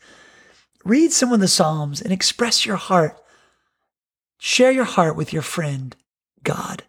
Read 0.84 1.12
some 1.12 1.32
of 1.32 1.40
the 1.40 1.48
Psalms 1.48 2.00
and 2.00 2.12
express 2.12 2.66
your 2.66 2.76
heart. 2.76 3.18
Share 4.38 4.70
your 4.70 4.84
heart 4.84 5.16
with 5.16 5.32
your 5.32 5.42
friend, 5.42 5.96
God. 6.42 6.84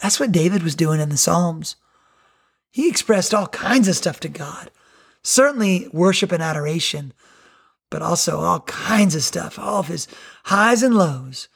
That's 0.00 0.18
what 0.18 0.32
David 0.32 0.62
was 0.62 0.74
doing 0.74 1.00
in 1.00 1.10
the 1.10 1.16
Psalms. 1.16 1.76
He 2.70 2.88
expressed 2.88 3.34
all 3.34 3.48
kinds 3.48 3.88
of 3.88 3.96
stuff 3.96 4.20
to 4.20 4.28
God 4.28 4.70
certainly 5.22 5.88
worship 5.92 6.32
and 6.32 6.42
adoration, 6.42 7.12
but 7.90 8.02
also 8.02 8.40
all 8.40 8.60
kinds 8.60 9.14
of 9.14 9.22
stuff, 9.22 9.58
all 9.58 9.80
of 9.80 9.88
his 9.88 10.08
highs 10.44 10.82
and 10.82 10.94
lows. 10.94 11.48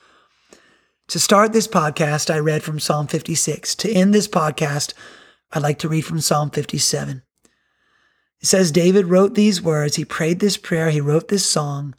To 1.08 1.18
start 1.18 1.52
this 1.52 1.68
podcast, 1.68 2.32
I 2.32 2.38
read 2.38 2.62
from 2.62 2.80
Psalm 2.80 3.06
56. 3.06 3.74
To 3.76 3.90
end 3.90 4.12
this 4.14 4.28
podcast, 4.28 4.92
I'd 5.52 5.62
like 5.62 5.78
to 5.80 5.88
read 5.88 6.04
from 6.04 6.20
Psalm 6.20 6.50
57. 6.50 7.22
It 8.40 8.46
says 8.46 8.70
David 8.70 9.06
wrote 9.06 9.34
these 9.34 9.62
words, 9.62 9.96
he 9.96 10.04
prayed 10.04 10.40
this 10.40 10.56
prayer, 10.56 10.90
he 10.90 11.00
wrote 11.00 11.28
this 11.28 11.46
song 11.46 11.94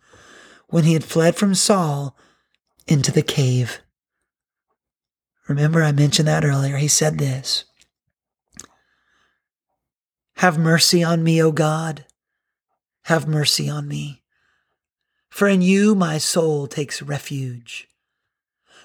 when 0.67 0.83
he 0.83 0.93
had 0.93 1.03
fled 1.03 1.35
from 1.35 1.55
Saul 1.55 2.15
into 2.87 3.11
the 3.11 3.21
cave. 3.21 3.79
Remember, 5.47 5.81
I 5.81 5.91
mentioned 5.91 6.27
that 6.27 6.45
earlier. 6.45 6.77
He 6.77 6.89
said 6.89 7.17
this 7.17 7.65
have 10.37 10.59
mercy 10.59 11.03
on 11.03 11.23
me, 11.23 11.41
O 11.41 11.51
God. 11.51 12.05
Have 13.05 13.27
mercy 13.27 13.67
on 13.67 13.87
me. 13.87 14.21
For 15.29 15.47
in 15.47 15.63
you 15.63 15.95
my 15.95 16.19
soul 16.19 16.67
takes 16.67 17.01
refuge. 17.01 17.87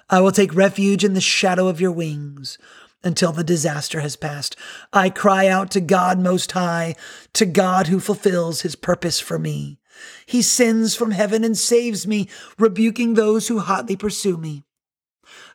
I 0.09 0.21
will 0.21 0.33
take 0.33 0.55
refuge 0.55 1.05
in 1.05 1.13
the 1.13 1.21
shadow 1.21 1.69
of 1.69 1.79
your 1.79 1.93
wings 1.93 2.57
until 3.05 3.33
the 3.33 3.45
disaster 3.45 4.01
has 4.01 4.17
passed. 4.17 4.57
I 4.93 5.11
cry 5.11 5.47
out 5.49 5.71
to 5.73 5.81
God 5.81 6.19
Most 6.19 6.53
High, 6.53 6.95
to 7.35 7.47
God 7.47 7.89
who 7.89 8.01
fulfills 8.01 8.63
his 8.63 8.77
purpose 8.77 9.21
for 9.21 9.39
me. 9.39 9.79
He 10.27 10.43
sends 10.43 10.95
from 10.95 11.11
heaven 11.11 11.45
and 11.45 11.57
saves 11.57 12.07
me, 12.07 12.29
rebuking 12.59 13.15
those 13.15 13.49
who 13.49 13.61
hotly 13.61 13.97
pursue 13.97 14.37
me. 14.37 14.65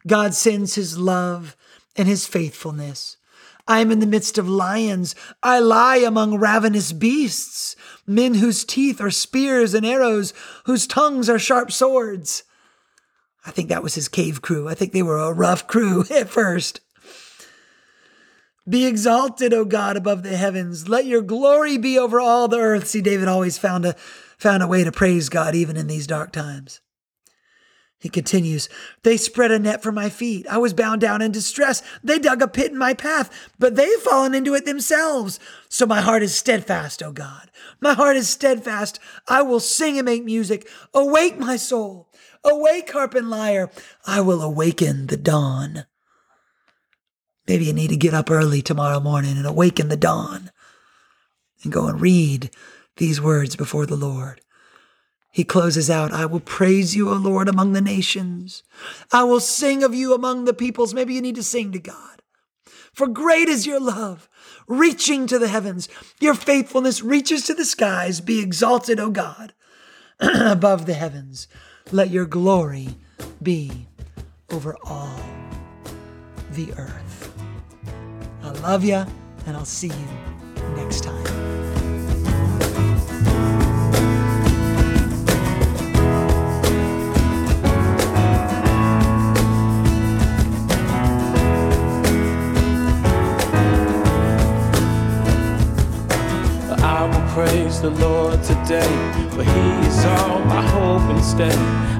God 0.06 0.34
sends 0.34 0.76
his 0.76 0.98
love 0.98 1.56
and 1.96 2.08
his 2.08 2.28
faithfulness. 2.28 3.18
I 3.68 3.80
am 3.82 3.92
in 3.92 4.00
the 4.00 4.08
midst 4.08 4.38
of 4.38 4.48
lions. 4.48 5.14
I 5.44 5.60
lie 5.60 5.98
among 5.98 6.38
ravenous 6.38 6.93
beasts, 6.93 7.76
men 8.06 8.36
whose 8.36 8.64
teeth 8.64 9.02
are 9.02 9.12
spears 9.12 9.74
and 9.74 9.86
arrows, 9.86 10.34
whose 10.66 10.88
tongues 10.88 11.30
are 11.30 11.39
sharp 11.39 11.72
swords. 11.72 12.43
I 13.45 13.52
think 13.52 13.70
that 13.70 13.84
was 13.84 13.95
his 13.95 14.08
cave 14.08 14.41
crew. 14.41 14.70
I 14.70 14.74
think 14.74 14.93
they 14.93 15.04
were 15.04 15.18
a 15.18 15.34
rough 15.34 15.68
crew 15.68 16.06
at 16.12 16.30
first. 16.30 16.80
Be 18.68 18.86
exalted, 18.86 19.53
O 19.53 19.63
God, 19.63 19.95
above 19.95 20.24
the 20.24 20.36
heavens. 20.36 20.89
Let 20.89 21.05
your 21.05 21.22
glory 21.22 21.78
be 21.78 21.97
over 21.97 22.20
all 22.20 22.47
the 22.47 22.57
earth. 22.57 22.88
See, 22.88 23.01
David 23.01 23.28
always 23.28 23.57
found 23.57 23.86
a 23.86 23.93
found 24.38 24.61
a 24.61 24.68
way 24.68 24.84
to 24.84 24.91
praise 24.91 25.30
God 25.30 25.55
even 25.55 25.78
in 25.78 25.88
these 25.88 26.05
dark 26.05 26.32
times. 26.32 26.82
He 27.99 28.09
continues, 28.09 28.70
They 29.01 29.18
spread 29.18 29.49
a 29.49 29.57
net 29.57 29.82
for 29.82 29.91
my 29.91 30.09
feet. 30.09 30.45
I 30.47 30.59
was 30.59 30.74
bound 30.74 31.01
down 31.01 31.22
in 31.22 31.32
distress. 31.32 31.82
They 32.03 32.20
dug 32.20 32.43
a 32.43 32.47
pit 32.47 32.72
in 32.72 32.78
my 32.78 32.93
path, 32.93 33.49
but 33.57 33.76
they've 33.76 33.99
fallen 34.01 34.36
into 34.36 34.53
it 34.53 34.65
themselves. 34.65 35.39
So 35.68 35.88
my 35.88 36.01
heart 36.01 36.22
is 36.22 36.36
steadfast, 36.36 37.01
O 37.01 37.11
God. 37.11 37.49
My 37.82 37.93
heart 37.93 38.15
is 38.15 38.30
steadfast. 38.30 38.99
I 39.28 39.41
will 39.41 39.59
sing 39.59 39.97
and 39.97 40.05
make 40.05 40.24
music. 40.24 40.70
Awake, 40.93 41.39
my 41.39 41.55
soul. 41.55 42.09
Awake, 42.43 42.91
harp 42.91 43.15
and 43.15 43.32
lyre. 43.32 43.72
I 44.05 44.22
will 44.22 44.43
awaken 44.43 45.07
the 45.07 45.18
dawn. 45.18 45.86
Maybe 47.48 47.66
you 47.66 47.74
need 47.74 47.89
to 47.89 47.98
get 47.98 48.14
up 48.14 48.30
early 48.30 48.62
tomorrow 48.62 49.00
morning 49.00 49.38
and 49.38 49.48
awaken 49.48 49.88
the 49.88 49.98
dawn 49.98 50.52
and 51.64 51.72
go 51.72 51.88
and 51.88 52.02
read 52.02 52.52
these 52.98 53.22
words 53.22 53.56
before 53.56 53.86
the 53.86 53.95
Lord. 53.95 54.41
He 55.32 55.43
closes 55.43 55.89
out, 55.89 56.12
I 56.12 56.26
will 56.26 56.39
praise 56.39 56.95
you, 56.95 57.10
O 57.10 57.14
Lord, 57.14 57.48
among 57.48 57.74
the 57.74 57.82
nations. 57.82 58.64
I 59.14 59.24
will 59.24 59.39
sing 59.39 59.84
of 59.84 59.93
you 59.93 60.14
among 60.14 60.45
the 60.45 60.54
peoples. 60.54 60.93
Maybe 60.93 61.14
you 61.14 61.22
need 61.22 61.36
to 61.36 61.43
sing 61.43 61.72
to 61.74 61.80
God. 61.80 62.22
For 62.91 63.08
great 63.08 63.48
is 63.48 63.68
your 63.68 63.80
love, 63.80 64.28
reaching 64.68 65.28
to 65.28 65.38
the 65.38 65.48
heavens. 65.48 65.88
Your 66.20 66.34
faithfulness 66.34 67.04
reaches 67.04 67.43
to 67.43 67.54
the 67.54 67.66
skies. 67.66 68.20
Be 68.20 68.39
exalted, 68.39 69.00
O 69.00 69.12
God, 69.12 69.54
above 70.20 70.88
the 70.88 70.95
heavens. 70.95 71.48
Let 71.91 72.10
your 72.10 72.26
glory 72.26 72.95
be 73.41 73.88
over 74.50 74.76
all 74.84 75.20
the 76.50 76.74
earth. 76.74 77.07
I 78.48 78.52
love 78.62 78.86
you, 78.86 79.06
and 79.45 79.58
I'll 79.58 79.66
see 79.66 79.88
you 79.89 80.08
next 80.78 81.04
time. 81.04 81.14
I 96.80 97.04
will 97.04 97.28
praise 97.34 97.82
the 97.82 97.89
Lord 97.89 98.41
today, 98.43 98.88
for 99.32 99.43
He 99.43 99.88
is 99.88 100.06
all 100.06 100.39
my 100.45 100.66
hope 100.70 101.02
and 101.02 101.22
stay. 101.22 101.54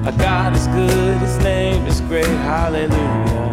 Our 0.06 0.12
God 0.12 0.56
is 0.56 0.66
good, 0.68 1.18
His 1.18 1.36
name 1.44 1.86
is 1.86 2.00
great, 2.00 2.24
hallelujah. 2.24 3.47